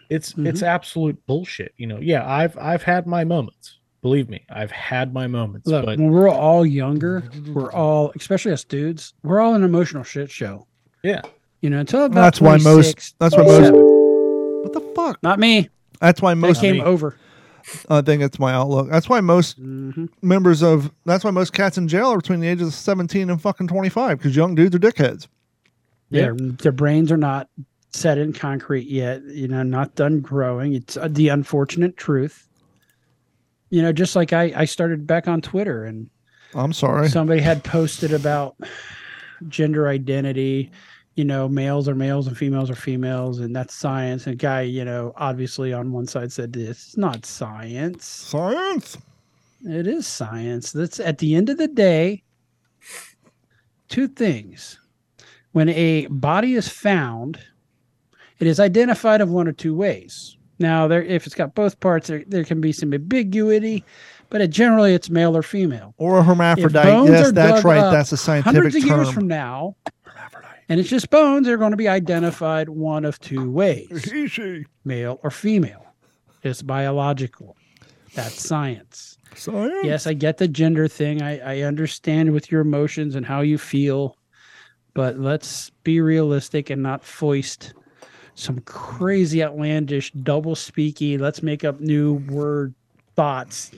[0.10, 0.48] it's Mm-hmm.
[0.48, 5.14] it's absolute bullshit you know yeah I've I've had my moments believe me I've had
[5.14, 9.56] my moments Look, but when we're all younger, we're all, especially us dudes, we're all
[9.56, 10.68] an emotional shit show.
[11.04, 11.22] yeah
[11.62, 15.24] You know, until about That's why most- that's why most- What the fuck?
[15.24, 15.70] Not me.
[16.02, 16.60] That's why That most.
[16.62, 16.82] came me.
[16.84, 17.16] over.
[17.90, 18.90] I think it's my outlook.
[18.90, 22.48] That's why most hmm members of that's why most cats in jail are between the
[22.48, 25.28] ages of 17 and fucking 25 because young dudes are dickheads
[26.10, 27.48] Their, their brains are not
[27.92, 29.24] set in concrete yet.
[29.24, 30.74] You know, not done growing.
[30.74, 32.48] It's uh, the unfortunate truth.
[33.70, 36.10] You know, just like I, I started back on Twitter and
[36.56, 38.56] i'm sorry somebody had posted about
[39.48, 40.72] gender identity
[41.16, 44.84] you know males are males and females are females and that's science and guy you
[44.84, 48.98] know obviously on one side said this it's not science science
[49.64, 52.24] it is science that's at the end of the day
[53.88, 54.80] two things
[55.52, 57.40] when a body is found
[58.40, 62.08] it is identified of one or two ways now there if it's got both parts
[62.08, 63.84] there, there can be some ambiguity
[64.30, 68.12] but it, generally it's male or female or a hermaphrodite yes that's right up that's
[68.12, 69.76] a scientific hundreds of years from now,
[70.70, 74.66] and it's just bones, they're going to be identified one of two ways Easy.
[74.86, 75.84] male or female.
[76.44, 77.58] It's biological.
[78.14, 79.18] That's science.
[79.36, 81.24] science Yes, I get the gender thing.
[81.24, 84.16] I, I understand with your emotions and how you feel,
[84.94, 87.74] but let's be realistic and not foist
[88.36, 92.74] some crazy, outlandish, double speaky, let's make up new word
[93.16, 93.72] thoughts.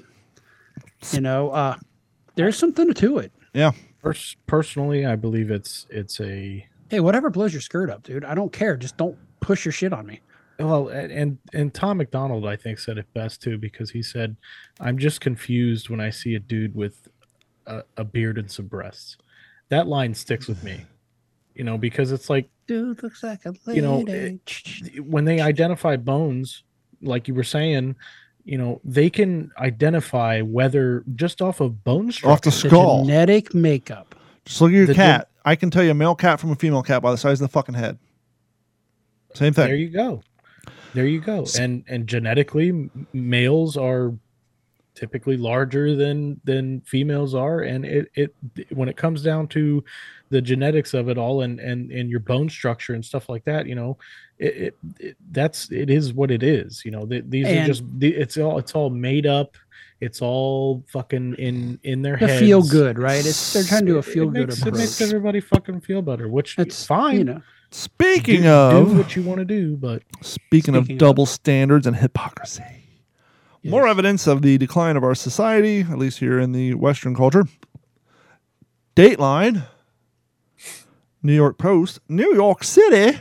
[1.12, 1.76] You know, uh,
[2.36, 3.32] there's something to it.
[3.54, 3.72] Yeah
[4.02, 8.26] Pers- personally I believe it's it's a Hey, whatever blows your skirt up, dude.
[8.26, 8.76] I don't care.
[8.76, 10.20] Just don't push your shit on me.
[10.60, 14.36] Well, a- and and Tom MacDonald, I think, said it best too because he said,
[14.80, 17.08] "I'm just confused when I see a dude with
[17.66, 19.18] a, a beard and some breasts.
[19.70, 20.86] That line sticks with me,
[21.56, 23.78] you know, because it's like Dude looks like a lady.
[23.78, 24.99] You know, eh, lady.
[24.99, 26.64] when they identify bones,
[27.02, 27.95] like you were saying,
[28.45, 32.32] you know, they can identify whether just off of bone structure.
[32.32, 33.06] Off the The skull.
[33.06, 34.16] genetic makeup.
[34.45, 35.30] Just look at your The cat.
[35.43, 37.47] I can tell you a male cat from a female cat by the size of
[37.49, 37.97] the fucking head.
[39.34, 39.68] Same thing.
[39.68, 40.22] There you go.
[40.93, 41.45] There you go.
[41.60, 44.14] And and genetically, males are
[44.93, 48.36] typically larger than than females are, and it it
[48.72, 49.84] when it comes down to
[50.32, 53.67] the genetics of it all and and and your bone structure and stuff like that,
[53.67, 53.97] you know,
[54.39, 56.82] it, it, it that's it is what it is.
[56.84, 59.55] You know, th- these are just the- it's all it's all made up.
[59.99, 62.39] It's all fucking in in their The heads.
[62.39, 63.23] feel good, right?
[63.23, 66.01] It's they're trying to do a feel it good makes, it makes everybody fucking feel
[66.01, 67.17] better, which It's fine.
[67.17, 70.95] You know, Speaking do, of do what you want to do, but speaking, of Speaking
[70.95, 72.63] of- double standards and hypocrisy.
[73.63, 77.45] More evidence of the decline of our society, at least here in the Western culture.
[78.95, 79.67] Dateline,
[81.24, 83.19] New York Post, New York City.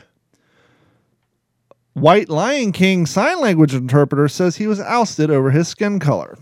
[1.92, 6.38] White Lion King sign language interpreter says he was ousted over his skin color.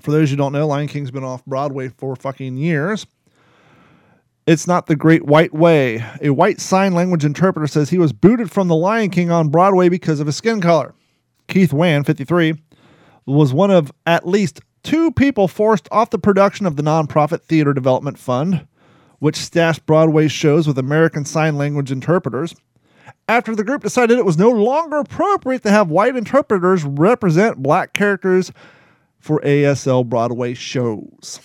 [0.00, 3.06] For those who don't know, Lion King's been off Broadway for fucking years.
[4.46, 6.04] It's not the great white way.
[6.20, 9.88] A white sign language interpreter says he was booted from The Lion King on Broadway
[9.88, 10.94] because of his skin color.
[11.46, 12.54] Keith Wann, 53,
[13.24, 17.72] was one of at least two people forced off the production of the nonprofit Theater
[17.72, 18.66] Development Fund,
[19.22, 22.56] which staffs Broadway shows with American Sign Language interpreters,
[23.28, 27.92] after the group decided it was no longer appropriate to have white interpreters represent black
[27.92, 28.50] characters
[29.20, 31.38] for ASL Broadway shows.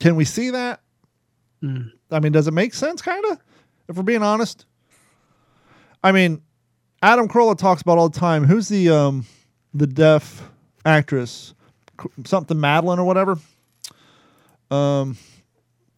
[0.00, 0.80] Can we see that?
[1.62, 1.92] Mm.
[2.10, 3.38] I mean, does it make sense, kind of?
[3.90, 4.64] If we're being honest.
[6.02, 6.40] I mean,
[7.02, 8.44] Adam Carolla talks about all the time.
[8.44, 9.26] Who's the um
[9.74, 10.48] the deaf
[10.86, 11.52] actress?
[12.24, 13.36] Something Madeline or whatever.
[14.70, 15.16] Um,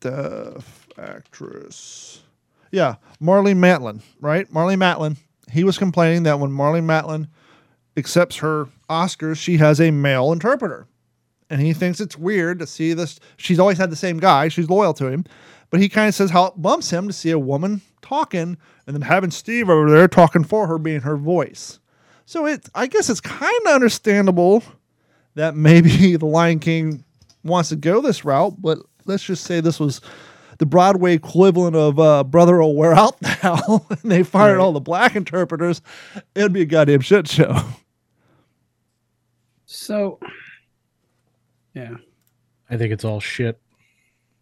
[0.01, 2.23] deaf actress.
[2.71, 4.51] Yeah, Marlene Matlin, right?
[4.53, 5.16] Marlene Matlin.
[5.51, 7.29] He was complaining that when Marlene Matlin
[7.97, 10.87] accepts her Oscars, she has a male interpreter.
[11.49, 13.18] And he thinks it's weird to see this.
[13.37, 14.47] She's always had the same guy.
[14.49, 15.25] She's loyal to him.
[15.71, 18.57] But he kind of says how it bumps him to see a woman talking
[18.87, 21.79] and then having Steve over there talking for her being her voice.
[22.25, 24.62] So it I guess it's kind of understandable
[25.35, 27.05] that maybe the Lion King
[27.43, 30.01] wants to go this route, but let's just say this was
[30.59, 34.62] the Broadway equivalent of uh, Brother will wear out now, and they fired Right.
[34.62, 35.80] all the black interpreters.
[36.34, 37.57] It'd be a goddamn shit show.
[39.66, 40.18] so
[41.74, 41.97] yeah.
[42.68, 43.61] I think it's all shit.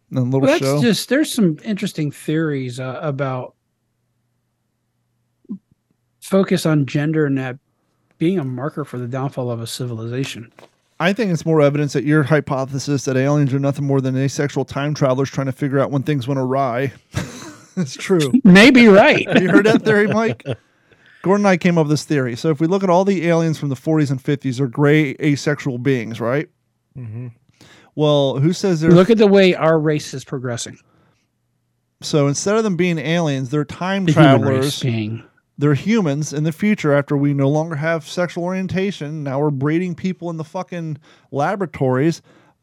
[0.09, 0.81] And a little Well, that's show.
[0.81, 3.55] just there's some interesting theories uh, about
[6.21, 7.57] focus on gender and that
[8.17, 10.51] being a marker for the downfall of a civilization.
[10.99, 14.65] I think it's more evidence that your hypothesis that aliens are nothing more than asexual
[14.65, 16.91] time travelers trying to figure out when things went awry.
[17.77, 18.33] it's true.
[18.43, 19.27] Maybe right.
[19.31, 20.43] Have you heard that theory, Mike?
[21.21, 22.35] Gordon and I came up with this theory.
[22.35, 25.15] So if we look at all the aliens from the 40s and 50s, they're gray
[25.21, 26.49] asexual beings, right?
[26.97, 27.27] Mm-hmm.
[27.95, 30.77] Well, who says they're Look at the way our race is progressing.
[32.01, 34.79] so instead of them being aliens, they're time The human race travelers.
[34.81, 35.23] being
[35.59, 39.23] They're humans in the future after we no longer have sexual orientation.
[39.25, 40.97] Now we're breeding people in the fucking
[41.31, 42.21] laboratories.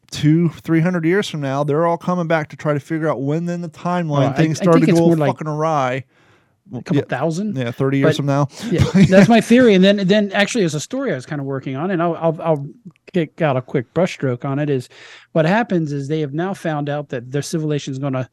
[0.09, 3.21] Two, three hundred years from now, they're all coming back to try to figure out
[3.21, 5.29] when in the timeline Well, I- things I started think to it's go more like
[5.33, 6.05] fucking awry.
[6.73, 7.55] A couple yeah, thousand.
[7.55, 8.47] yeah, thirty years But- from now.
[8.71, 9.73] yeah, that's my theory.
[9.75, 12.15] And then, then actually, as a story I was kind of working on, and I'll,
[12.15, 12.67] I'll, I'll
[13.13, 14.69] kick out a quick brushstroke on it.
[14.69, 14.89] Is
[15.33, 18.29] what happens is they have now found out that their civilization is going to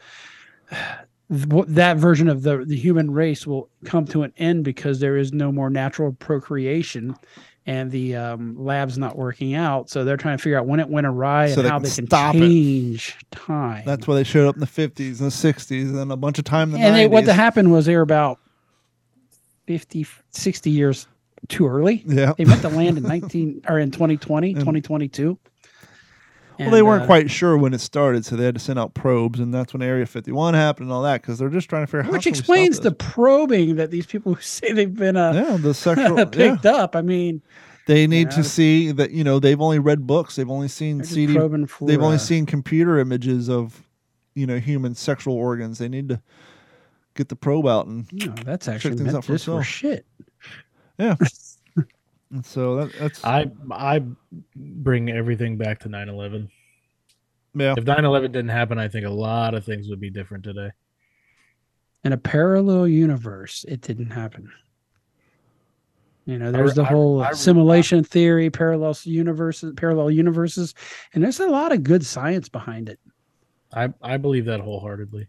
[1.30, 5.32] that version of the the human race will come to an end because there is
[5.32, 7.14] no more natural procreation.
[7.66, 10.88] And the um, lab's not working out, so they're trying to figure out when it
[10.90, 12.40] went awry So and they how can they can stop it.
[12.40, 13.84] change time.
[13.86, 16.38] That's why they showed up in the fifties and the sixties, and then a bunch
[16.38, 17.32] of time in the and they, what 90s.
[17.32, 18.38] happened was they were about
[19.66, 21.06] 50 60 years
[21.48, 22.34] too early Yeah.
[22.36, 24.52] they meant to land in 19 or in 2020
[26.58, 28.78] And- Well, they weren't uh, quite sure when it started, so they had to send
[28.78, 31.82] out probes, and that's when Area 51 happened and all that, because they're just trying
[31.82, 35.16] to figure out how which explains the probing that these people who say they've been
[35.16, 36.24] uh, yeah the sexual yeah.
[36.24, 37.42] picked up i mean
[37.86, 38.36] They need Yeah.
[38.36, 41.34] to see that you know they've only read books, they've only seen CD,
[41.66, 43.82] for they've only uh, seen computer images of
[44.34, 45.78] you know human sexual organs.
[45.78, 46.20] They need to
[47.14, 50.00] get the probe out, and, no, that's actually things meant out for just for itself.
[52.28, 54.02] shit and so that, that's I I
[54.56, 56.48] bring everything back to 9/11.
[57.54, 57.74] yeah.
[57.76, 60.70] If 9/11 didn't happen, I think a lot of things would be different today.
[62.04, 64.50] in a parallel universe it didn't happen
[66.26, 70.74] You know, there's re- the I- whole I re- simulation theory, parallel universes, parallel universes,
[71.12, 72.98] and there's a lot of good science behind it.
[73.72, 75.28] I I believe that wholeheartedly.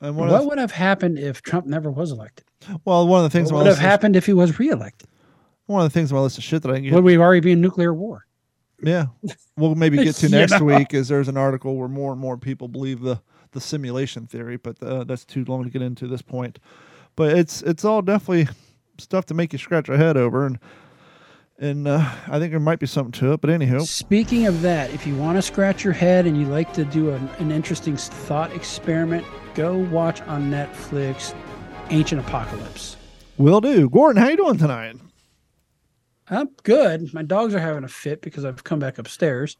[0.00, 2.44] And one what of would have happened if Trump never was elected?
[2.84, 5.08] well, one of the things What would have happened if he was reelected?
[5.72, 7.16] One of the things on my list of shit that I can get Would we
[7.18, 8.26] already be in nuclear war?
[8.84, 9.06] Yeah,
[9.56, 10.64] we'll maybe get to next know?
[10.64, 10.92] week.
[10.92, 13.20] Is there's an article where more and more people believe the
[13.52, 16.58] the simulation theory, but uh, that's too long to get into this point.
[17.14, 18.48] But it's it's all definitely
[18.98, 20.58] stuff to make you scratch your head over, and
[21.58, 23.40] and uh, I think there might be something to it.
[23.40, 26.72] But anywho, Speaking of that, if you want to scratch your head and you like
[26.72, 31.34] to do an, an interesting thought experiment, go watch on Netflix
[31.90, 32.96] Ancient Apocalypse.
[33.38, 33.88] will do.
[33.88, 34.96] Gordon, how you doing tonight?
[36.28, 37.12] I'm good.
[37.12, 39.56] My dogs are having a fit because I've come back upstairs.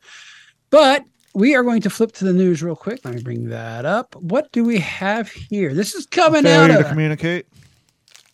[0.70, 1.04] But
[1.34, 3.00] we are going to flip to the news real quick.
[3.04, 4.14] Let me bring that up.
[4.16, 5.74] What do we have here?
[5.74, 7.46] This is coming out Failure to communicate.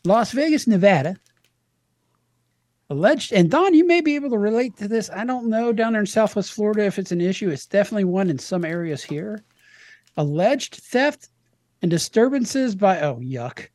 [0.05, 1.17] Las Vegas, Nevada.
[2.91, 5.11] Alleged, and Don, you may be able to relate to this.
[5.11, 7.51] I don't know down there in Southwest Florida if it's an issue.
[7.51, 9.45] It's definitely one in some areas here.
[10.17, 11.29] Alleged theft
[11.83, 13.69] and disturbances by, oh, yuck.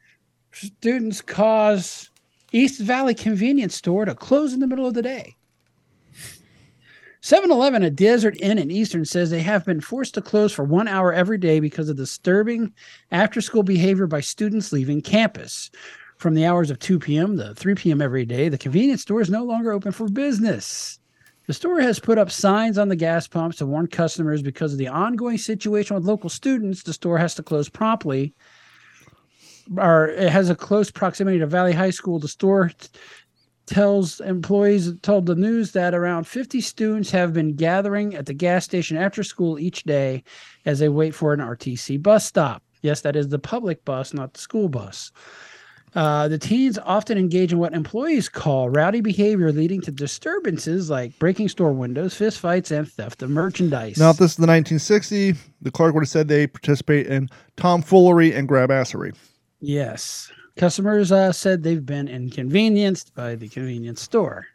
[0.51, 2.10] Students cause
[2.54, 5.36] East Valley convenience store to close in the middle of the day.
[7.22, 10.64] 7 Eleven, a desert inn in Eastern, says they have been forced to close for
[10.64, 12.74] one hour every day because of disturbing
[13.12, 15.72] after school behavior by students leaving campus.
[16.18, 17.38] From the hours of 2 p.m.
[17.38, 18.01] to 3 p.m.
[18.01, 20.99] every day, the convenience store is no longer open for business.
[21.47, 24.78] The store has put up signs on the gas pumps to warn customers because of
[24.78, 26.84] the ongoing situation with local students.
[26.84, 28.34] The store has to close promptly,
[29.78, 32.20] or it has a close proximity to Valley High School.
[32.20, 32.72] The store
[33.66, 38.66] tells employees told the news that around 50 students have been gathering at the gas
[38.66, 40.24] station after school each day
[40.66, 42.61] as they wait for an RTC bus stop.
[42.82, 45.11] Yes, that is the public bus, not the school bus.
[45.95, 51.18] Uh, the teens often engage in what employees call rowdy behavior, leading to disturbances like
[51.20, 53.97] breaking store windows, fistfights, and theft of merchandise.
[53.97, 58.34] Now, if this is the 1960, the clerk would have said they participate in tomfoolery
[58.34, 59.16] and grabassery.
[59.64, 60.30] Yes.
[60.57, 64.45] Customers uh, said they've been inconvenienced by the convenience store.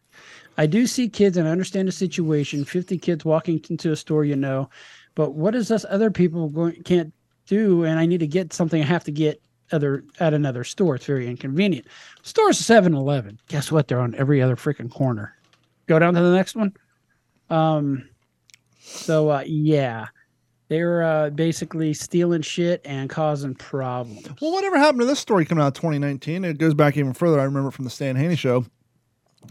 [0.59, 2.62] I do see kids and I understand the situation.
[2.66, 4.68] 50 kids walking into a store, you know,
[5.14, 7.14] but what is this other people going can't
[7.46, 7.84] do?
[7.84, 9.40] And I need to get something I have to get
[9.72, 10.96] other at another store.
[10.96, 11.86] It's very inconvenient.
[12.22, 13.40] Store's 7 Eleven.
[13.48, 13.88] Guess what?
[13.88, 15.34] They're on every other freaking corner.
[15.86, 16.74] Go down to the next one.
[17.48, 18.11] Um,
[18.78, 20.09] so uh, yeah,
[20.69, 24.29] they're uh, basically stealing shit and causing problems.
[24.41, 26.45] Well, whatever happened to this story coming out of 2019?
[26.45, 27.41] It goes back even further.
[27.41, 28.64] I remember from the Stan Haney show.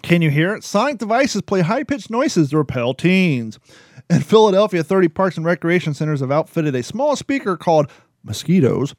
[0.03, 0.63] Can you hear it?
[0.63, 3.57] Sonic devices play high pitched noises to repel teens.
[4.09, 7.91] In Philadelphia, 30 parks and recreation centers have outfitted a small speaker called
[8.23, 8.95] Mosquitoes,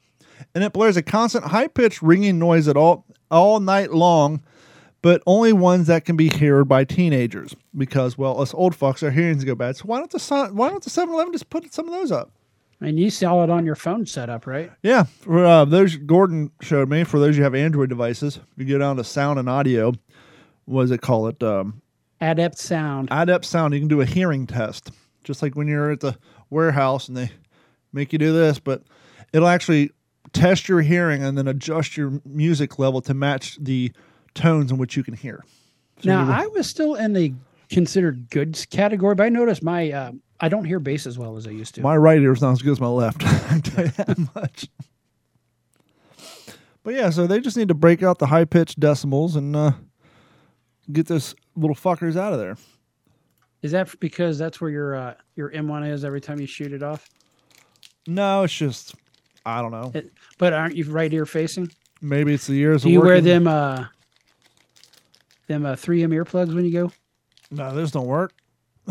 [0.53, 4.41] and it blares a constant high pitched ringing noise at all all night long,
[5.01, 7.55] but only ones that can be heard by teenagers.
[7.77, 9.77] Because well, us old fucks our hearings go bad.
[9.77, 12.31] So why don't the why don't the 7-Eleven just put some of those up?
[12.81, 14.71] And you saw it on your phone setup, right?
[14.83, 17.03] Yeah, for uh, those Gordon showed me.
[17.03, 19.93] For those you have Android devices, you go down to sound and audio.
[20.65, 21.43] What does it call it?
[21.43, 21.81] Um,
[22.21, 23.09] Adapt Sound.
[23.11, 23.73] Adapt Sound.
[23.73, 24.91] You can do a hearing test,
[25.23, 26.17] just like when you're at the
[26.49, 27.31] warehouse and they
[27.91, 28.83] make you do this, but
[29.33, 29.91] it'll actually
[30.31, 33.91] test your hearing and then adjust your music level to match the
[34.39, 35.43] tones in which you can hear.
[36.01, 37.33] So Now you- I was still in the
[37.69, 41.45] considered goods category, but I noticed my uh, I don't hear bass as well as
[41.45, 41.81] I used to.
[41.81, 43.23] My right ear is not as good as my left.
[43.25, 44.67] I tell you that much.
[46.83, 49.71] But yeah, so they just need to break out the high pitched decimals and uh,
[50.91, 52.55] get those little fuckers out of there.
[53.61, 56.81] Is that because that's where your uh, your M1 is every time you shoot it
[56.81, 57.09] off?
[58.07, 58.95] No, it's just
[59.45, 59.91] I don't know.
[59.93, 61.69] It, but aren't you right ear facing?
[62.01, 62.83] Maybe it's the years.
[62.83, 63.85] Do you wear them uh
[65.49, 66.91] them uh, 3M earplugs when you go?
[67.51, 68.31] No, those don't work.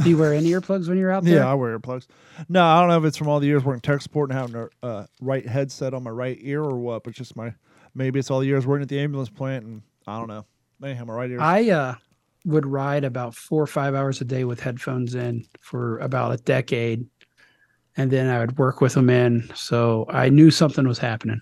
[0.03, 1.37] Do you wear any earplugs when you're out there?
[1.37, 2.07] Yeah, I wear earplugs.
[2.49, 4.69] No, I don't know if it's from all the years working tech support and having
[4.83, 7.55] a uh, right headset on my right ear or what, but just my
[7.95, 10.45] maybe it's all the years working at the ambulance plant and I don't know.
[10.85, 11.41] Anyhow, my right ear.
[11.41, 11.95] I uh
[12.45, 16.37] would ride about four or five hours a day with headphones in for about a
[16.43, 17.07] decade,
[17.97, 21.41] and then I would work with them in, so I knew something was happening.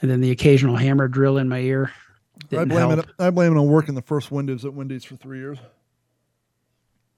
[0.00, 1.92] And then the occasional hammer drill in my ear
[2.52, 2.98] I didn't blame help.
[3.00, 3.14] it.
[3.18, 5.58] I blame it on working the first Windows at Wendy's for three years.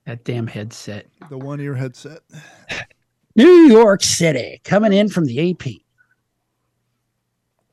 [0.07, 1.07] That damn headset.
[1.31, 2.21] The one ear headset.
[3.37, 5.67] New York City, coming in from the AP.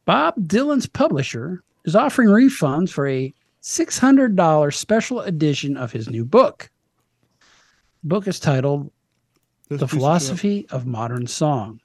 [0.05, 6.69] Bob Dylan's publisher is offering refunds for a $600 special edition of his new book.
[8.01, 8.91] The book is titled
[9.69, 9.99] This The piece of.
[9.99, 11.79] Philosophy of Modern Song.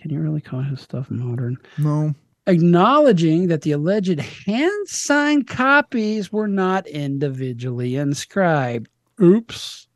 [0.00, 1.58] Can you really call his stuff modern?
[1.78, 2.14] No.
[2.46, 8.88] Acknowledging that the alleged hand signed copies were not individually inscribed.
[9.20, 9.88] Oops.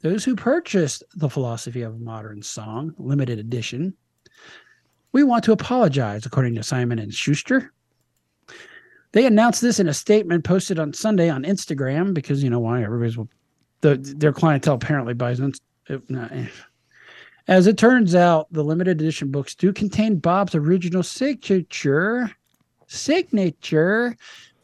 [0.00, 3.94] Those who purchased the Philosophy of Modern Song limited edition,
[5.12, 7.72] we want to apologize, according to Simon and Schuster.
[9.12, 12.82] They announced this in a statement posted on Sunday on Instagram because you know why
[12.82, 13.18] everybody's
[13.80, 15.52] the their clientele apparently buys them.
[17.48, 22.30] As it turns out, the limited edition books do contain Bob's original signature,
[22.86, 24.14] signature,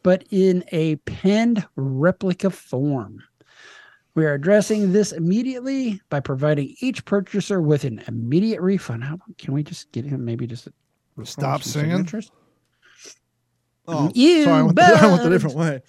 [0.03, 3.23] but in a penned replica form.
[4.15, 9.03] We are addressing this immediately by providing each purchaser with an immediate refund.
[9.03, 10.69] How can we just get him maybe just
[11.25, 11.91] Stop singing?
[11.93, 12.31] signatures?
[13.89, 15.81] Oh, You sorry, I went, the, I went the different way.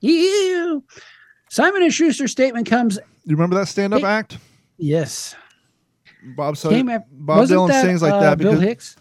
[0.00, 0.84] You.
[1.50, 2.98] Simon and Schuster's statement comes.
[3.24, 4.38] You remember that stand-up act?
[4.76, 5.34] Yes.
[6.22, 8.96] Bob said Came Bob wasn't Dylan that, sings like uh, that Bill because Hicks.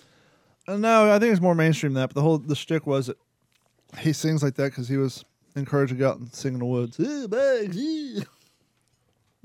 [0.68, 2.08] Uh, no, I think it's more mainstream than that.
[2.10, 3.18] But the whole the shtick was that
[3.98, 6.66] he sings like that because he was encouraged to go out and sing in the
[6.66, 7.00] woods.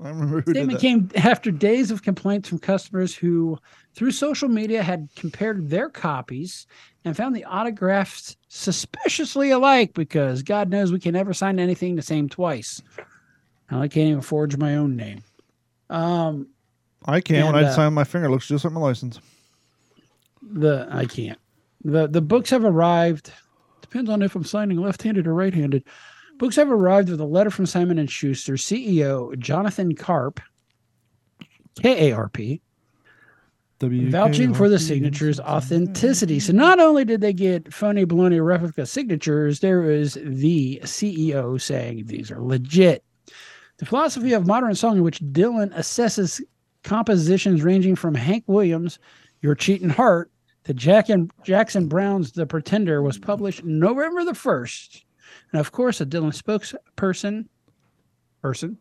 [0.03, 3.57] I remember who did Statement came after days of complaints from customers who,
[3.93, 6.67] through social media, had compared their copies
[7.05, 12.01] and found the autographs suspiciously alike because God knows we can never sign anything the
[12.01, 12.81] same twice.
[13.69, 15.23] I can't even forge my own name.
[15.89, 16.47] Um,
[17.05, 18.27] I can when I uh, sign my finger.
[18.27, 19.19] It looks just like my license.
[20.41, 21.39] the I can't.
[21.83, 23.31] the The books have arrived.
[23.81, 25.83] Depends on if I'm signing left-handed or right-handed.
[26.37, 30.41] Books have arrived with a letter from Simon and Schuster CEO Jonathan Karp,
[31.81, 32.61] K A R P,
[33.79, 36.39] vouching for the signatures authenticity.
[36.39, 42.05] So not only did they get phony baloney replica signatures, there is the CEO saying
[42.07, 43.03] these are legit.
[43.77, 46.41] The philosophy of modern song in which Dylan assesses
[46.85, 48.99] compositions ranging from Hank Williams,
[49.41, 50.31] Your Cheating Heart,
[50.63, 55.03] to Jack and Jackson Browne's The Pretender was published November the 1st.
[55.51, 57.47] And of course, a Dylan spokesperson
[58.41, 58.77] person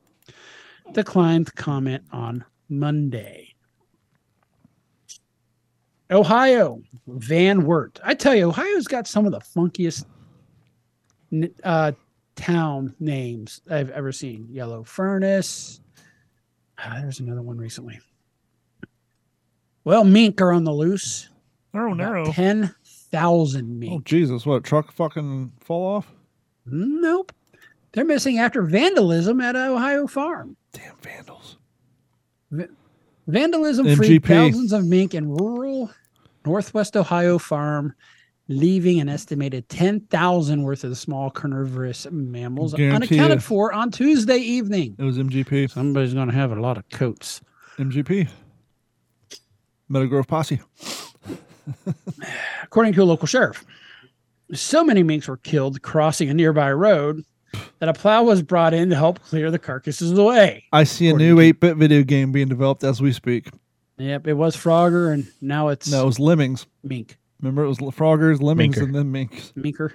[0.92, 3.54] declined to comment on Monday.
[6.10, 7.98] Ohio, Van Wert.
[8.04, 10.04] I tell you, Ohio's got some of the funkiest
[11.64, 11.92] uh,
[12.36, 14.46] town names I've ever seen.
[14.50, 15.80] Yellow Furnace.
[16.78, 18.00] Ah, there's another one recently.
[19.84, 21.28] Well, mink are on the loose.
[21.74, 22.24] Oh no!
[22.32, 23.90] 10,000 mink.
[23.90, 24.04] Oh mink.
[24.04, 24.46] Jesus!
[24.46, 26.12] What a truck fucking fall off?
[26.66, 27.32] Nope.
[27.92, 30.56] They're missing after vandalism at an Ohio farm.
[30.72, 31.58] Damn vandals!
[33.26, 35.90] Vandalism freed thousands of mink in rural
[36.44, 37.94] Northwest Ohio farm,
[38.48, 43.40] leaving an estimated 10,000 worth of small carnivorous mammals Guarantee unaccounted you.
[43.40, 44.96] for on Tuesday evening.
[44.98, 45.70] It was MGP.
[45.70, 47.40] Somebody's going to have a lot of coats.
[47.78, 48.28] MGP.
[49.88, 50.60] Meadow Grove Posse.
[52.62, 53.64] According to a local sheriff,
[54.52, 57.24] so many minks were killed crossing a nearby road
[57.78, 60.64] that a plow was brought in to help clear the carcasses away.
[60.72, 63.48] I see a new 8-bit video game being developed as we speak.
[63.96, 66.66] Yep, it was Frogger, and now it's No, it was Lemmings.
[66.82, 67.16] mink.
[67.40, 68.84] Remember, it was Froggers, Lemmings, Minker.
[68.86, 69.52] and then Minks.
[69.56, 69.92] Minker.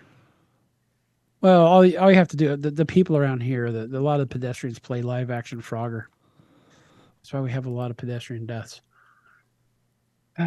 [1.42, 3.98] Well, all you, all you have to do the, the people around here, the, the-
[3.98, 6.04] a lot of pedestrians play live action Frogger.
[7.22, 8.82] That's why we have a lot of pedestrian deaths.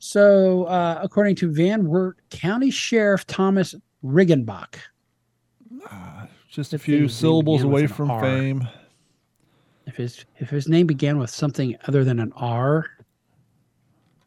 [0.00, 4.74] So, uh, according to Van Wert County Sheriff Thomas Riggenbach,
[6.50, 8.20] Just a few syllables away from R.
[8.20, 8.68] fame.
[9.86, 12.84] if his if his name began with something other than an R,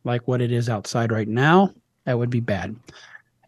[0.08, 1.72] like what it is outside right now,
[2.06, 2.76] that would be bad.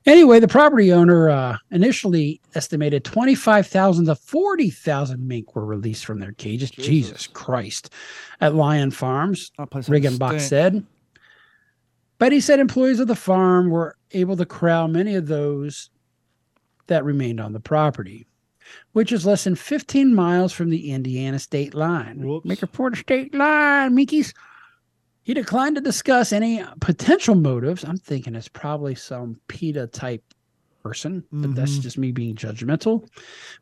[0.05, 6.31] Anyway, the property owner uh, initially estimated 25,000 to 40,000 mink were released from their
[6.33, 6.71] cages.
[6.71, 7.27] Jesus, Jesus.
[7.27, 7.93] Christ.
[8.41, 10.85] At Lion Farms, That place had to Riggenbach said.
[12.17, 15.89] But he said employees of the farm were able to corral many of those
[16.87, 18.27] that remained on the property,
[18.93, 22.25] which is less than 15 miles from the Indiana state line.
[22.25, 22.45] Whoops.
[22.45, 24.33] Make report to state line, Minkies.
[25.29, 27.83] He declined to discuss any potential motives.
[27.83, 30.23] I'm thinking it's probably some PETA type
[30.81, 31.81] person, but that's Mhm.
[31.81, 33.07] just me being judgmental.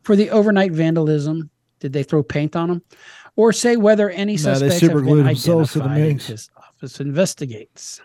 [0.00, 2.82] For the overnight vandalism, did they throw paint on him?
[3.36, 8.00] Or say whether any they suspects have been superglued to the identified his office investigates.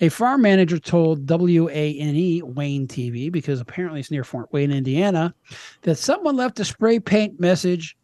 [0.00, 5.36] A farm manager told WANE Wayne TV, because apparently it's near Fort Wayne, Indiana,
[5.82, 7.96] that someone left a spray paint message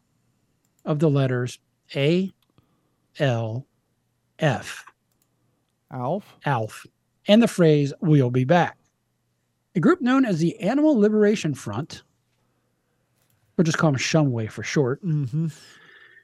[0.85, 1.59] of the letters
[1.97, 2.33] A
[3.19, 3.67] L
[4.39, 4.85] F,
[5.91, 6.37] Alf?
[6.45, 6.87] ALF,
[7.29, 8.77] and the phrase, We'll be back.
[9.77, 12.03] A group known as the Animal Liberation Front,
[13.57, 15.49] we'll just call them Shumway for short, Mm-hmm.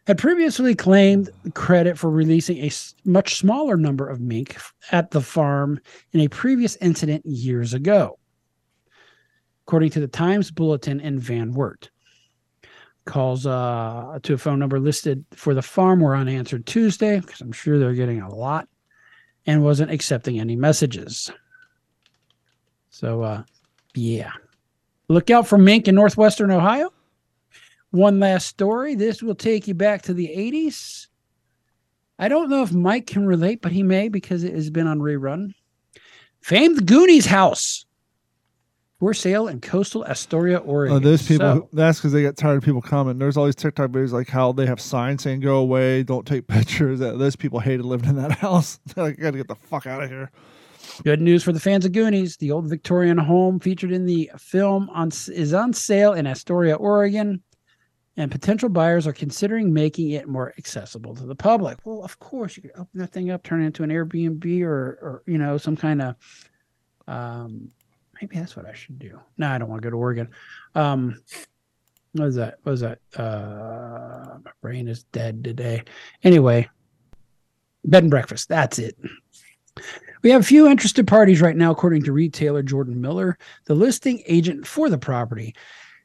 [0.07, 2.71] had previously claimed credit for releasing a
[3.05, 4.57] much smaller number of mink
[4.93, 5.81] at the farm
[6.13, 8.19] in a previous incident years ago,
[9.67, 11.91] according to the Times Bulletin and Van Wert.
[13.05, 17.53] Calls uh, to a phone number listed for the farm were unanswered Tuesday because I'm
[17.53, 18.69] sure they're getting a lot
[19.47, 21.31] and wasn't accepting any messages.
[22.91, 23.43] So, uh,
[23.95, 24.33] yeah.
[25.09, 26.93] Look out for mink in northwestern Ohio.
[27.91, 28.95] One last story.
[28.95, 31.09] This will take you back to the 80s.
[32.19, 35.01] I don't know if Mike can relate, but he may because it has been on
[35.01, 35.55] rerun.
[36.43, 37.87] Famed Goonies house
[39.01, 40.97] for sale in coastal Astoria, Oregon.
[40.97, 43.19] Oh, those people, so, that's because they got tired of people commenting.
[43.19, 46.47] There's all these TikTok videos like how they have signs saying "Go away, don't take
[46.47, 48.79] pictures." Those people hated living in that house.
[48.95, 50.31] They're like, "Got to get the fuck out of here."
[51.03, 52.37] Good news for the fans of Goonies.
[52.37, 57.43] The old Victorian home featured in the film on is on sale in Astoria, Oregon,
[58.19, 61.79] and potential buyers are considering making it more accessible to the public.
[61.85, 64.99] Well, of course, you could open that thing up, turn it into an Airbnb or,
[65.01, 66.17] or you know, some kind of.
[67.09, 67.71] Um,
[68.21, 69.21] maybe that's what I should do.
[69.39, 70.29] No, I don't want to go to Oregon.
[70.75, 71.21] Um,
[72.13, 72.59] what is that?
[72.63, 72.99] What is that?
[73.17, 75.85] Uh, my brain is dead today.
[76.23, 76.69] Anyway,
[77.85, 78.49] bed and breakfast.
[78.49, 78.97] That's it.
[80.23, 84.23] We have a few interested parties right now, according to retailer Jordan Miller, the listing
[84.27, 85.55] agent for the property.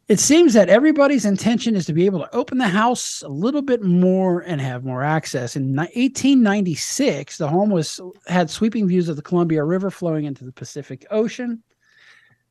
[0.08, 3.64] It seems that everybody's intention is to be able to open the house a little
[3.64, 5.56] bit more and have more access.
[5.56, 10.52] In 1896, the home was had sweeping views of the Columbia River flowing into the
[10.52, 11.64] Pacific Ocean.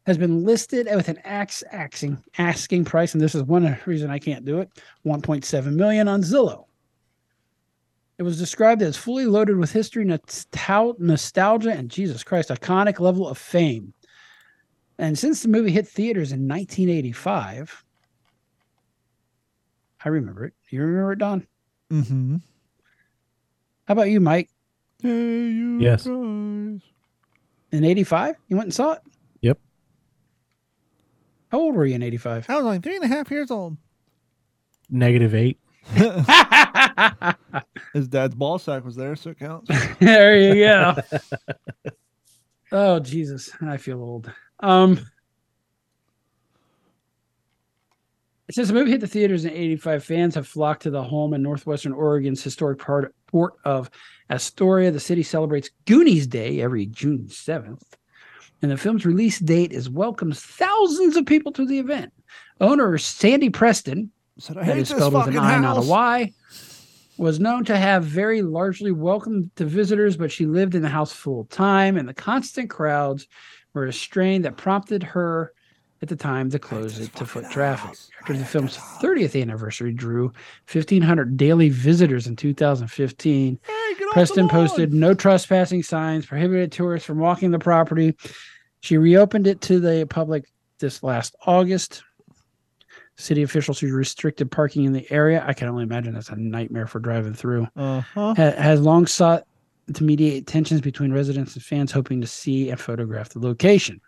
[0.06, 4.18] Has been listed with an ax asking asking price, and this is one reason I
[4.18, 4.68] can't do it:
[5.06, 6.66] 1.7 million on Zillow.
[8.18, 13.26] It was described as fully loaded with history, nostal- nostalgia, and Jesus Christ, iconic level
[13.26, 13.92] of fame.
[14.98, 17.82] And since the movie hit theaters in 1985,
[20.04, 20.52] I remember it.
[20.68, 21.46] You remember it, Don?
[21.90, 22.36] Mm-hmm.
[23.86, 24.50] How about you, Mike?
[25.02, 26.04] Hey, you Yes.
[26.04, 26.12] guys.
[27.72, 28.36] In 85?
[28.48, 29.00] You went and saw it?
[31.54, 31.60] Yep.
[31.60, 32.50] How old were you in 85?
[32.50, 33.76] I was like three and a half years old.
[34.90, 35.60] Negative eight.
[37.94, 39.70] His dad's ball sack was there, so it counts.
[40.00, 40.96] there you go.
[42.72, 44.32] oh Jesus, I feel old.
[44.60, 44.98] Um,
[48.50, 51.42] since the movie hit the theaters in '85, fans have flocked to the home in
[51.42, 53.90] northwestern Oregon's historic part, port of
[54.28, 54.90] Astoria.
[54.90, 57.82] The city celebrates Goonies Day every June 7th,
[58.64, 62.12] and the film's release date is welcomes thousands of people to the event.
[62.60, 65.82] Owner Sandy Preston, Said I that is spelled with an I, not a.
[65.82, 66.32] Y,
[67.18, 71.12] was known to have very largely welcomed to visitors, but she lived in the house
[71.12, 73.28] full time, and the constant crowds
[73.74, 75.52] were a strain that prompted her
[76.02, 77.88] at the time to close it to foot traffic.
[77.88, 78.10] house.
[78.20, 80.32] After the film's 30th anniversary drew
[80.70, 87.52] 1,500 daily visitors in 2015, Hey, Preston posted no trespassing signs, prohibited tourists from walking
[87.52, 88.16] the property.
[88.84, 90.44] She reopened it to the public
[90.78, 92.02] this last August.
[93.16, 95.42] City officials who restricted parking in the area.
[95.46, 97.66] I can only imagine that's a nightmare for driving through.
[97.76, 98.34] Uh-huh.
[98.34, 99.44] Ha- has long sought
[99.94, 104.02] to mediate tensions between residents and fans, hoping to see and photograph the location.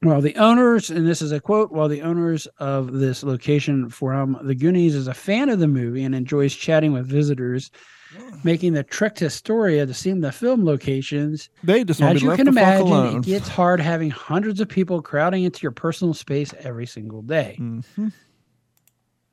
[0.00, 4.36] While the owners, and this is a quote, while the owners of this location from
[4.42, 7.70] the Goonies is a fan of the movie and enjoys chatting with visitors,
[8.42, 12.48] making the trek to Astoria to see the film locations, They just as you can
[12.48, 17.22] imagine, it gets hard having hundreds of people crowding into your personal space every single
[17.22, 17.56] day.
[17.60, 18.12] Mhm.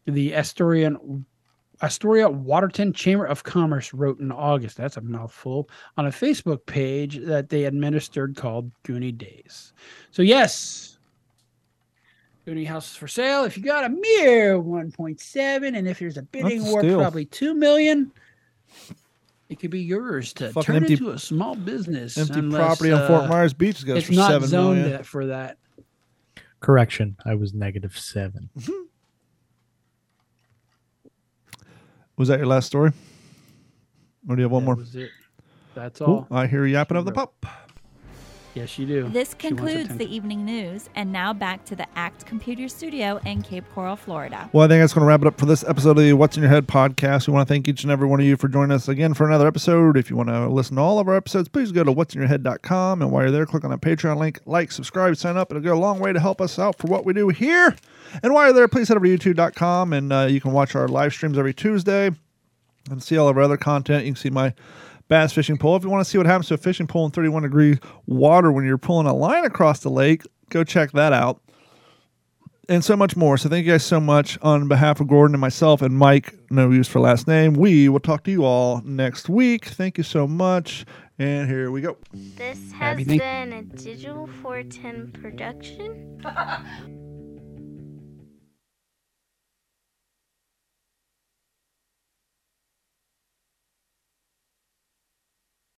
[0.06, 1.26] The Astorian
[1.84, 5.68] Astoria Warrenton Chamber of Commerce wrote in August, that's a mouthful,
[5.98, 9.74] on a Facebook page that they administered called Goonie Days.
[10.12, 11.00] So yes,
[12.46, 13.46] Goonie House is for sale.
[13.46, 18.12] If you got a mere 1.7, and if there's a bidding war, probably 2 million,
[19.50, 22.18] it could be yours to Fucking turn empty- into a small business.
[22.18, 24.98] Empty unless, property on Fort uh, Myers Beach goes It's for not seven zoned million.
[24.98, 25.58] that- for that.
[26.60, 27.18] Correction.
[27.26, 28.50] I was negative seven.
[32.18, 32.92] Was that your last story?
[34.30, 34.76] Or do you have one That more?
[34.76, 35.10] was it.
[35.74, 36.28] That's Cool.
[36.30, 36.38] all.
[36.38, 37.34] I hear you yapping of the Wrote.
[37.42, 37.46] pup.
[38.54, 39.08] Yes, you do.
[39.08, 43.64] This concludes the evening news, and now back to the ACT Computer Studio in Cape
[43.74, 44.50] Coral, Florida.
[44.52, 46.36] Well, I think that's going to wrap it up for this episode of the What's
[46.36, 47.28] in Your Head podcast.
[47.28, 49.26] We want to thank each and every one of you for joining us again for
[49.26, 49.96] another episode.
[49.96, 53.02] If you want to listen to all of our episodes, please go to what'sinyourhead.com.
[53.02, 55.50] And while you're there, click on that Patreon link, like, subscribe, sign up.
[55.52, 57.76] It'll go a long way to help us out for what we do here.
[58.22, 60.90] And while you're there, please head over to youtube.com and uh, you can watch our
[60.90, 62.12] live streams every Tuesday
[62.90, 64.06] and see all of our other content.
[64.06, 64.54] You can see my
[65.12, 65.76] bass fishing pole.
[65.76, 67.78] If you want to see what happens to a fishing pole in 31 degree
[68.08, 71.42] water when you're pulling a line across the lake, go check that out.
[72.70, 73.38] and so much more.
[73.38, 76.70] So thank you guys so much on behalf of Gordon and myself and Mike, no
[76.70, 77.56] use for last name.
[77.56, 79.66] We will talk to you all next week.
[79.66, 80.86] Thank you so much.
[81.20, 81.98] And here we go.
[82.14, 86.24] This has Happy been a Digital 410 production.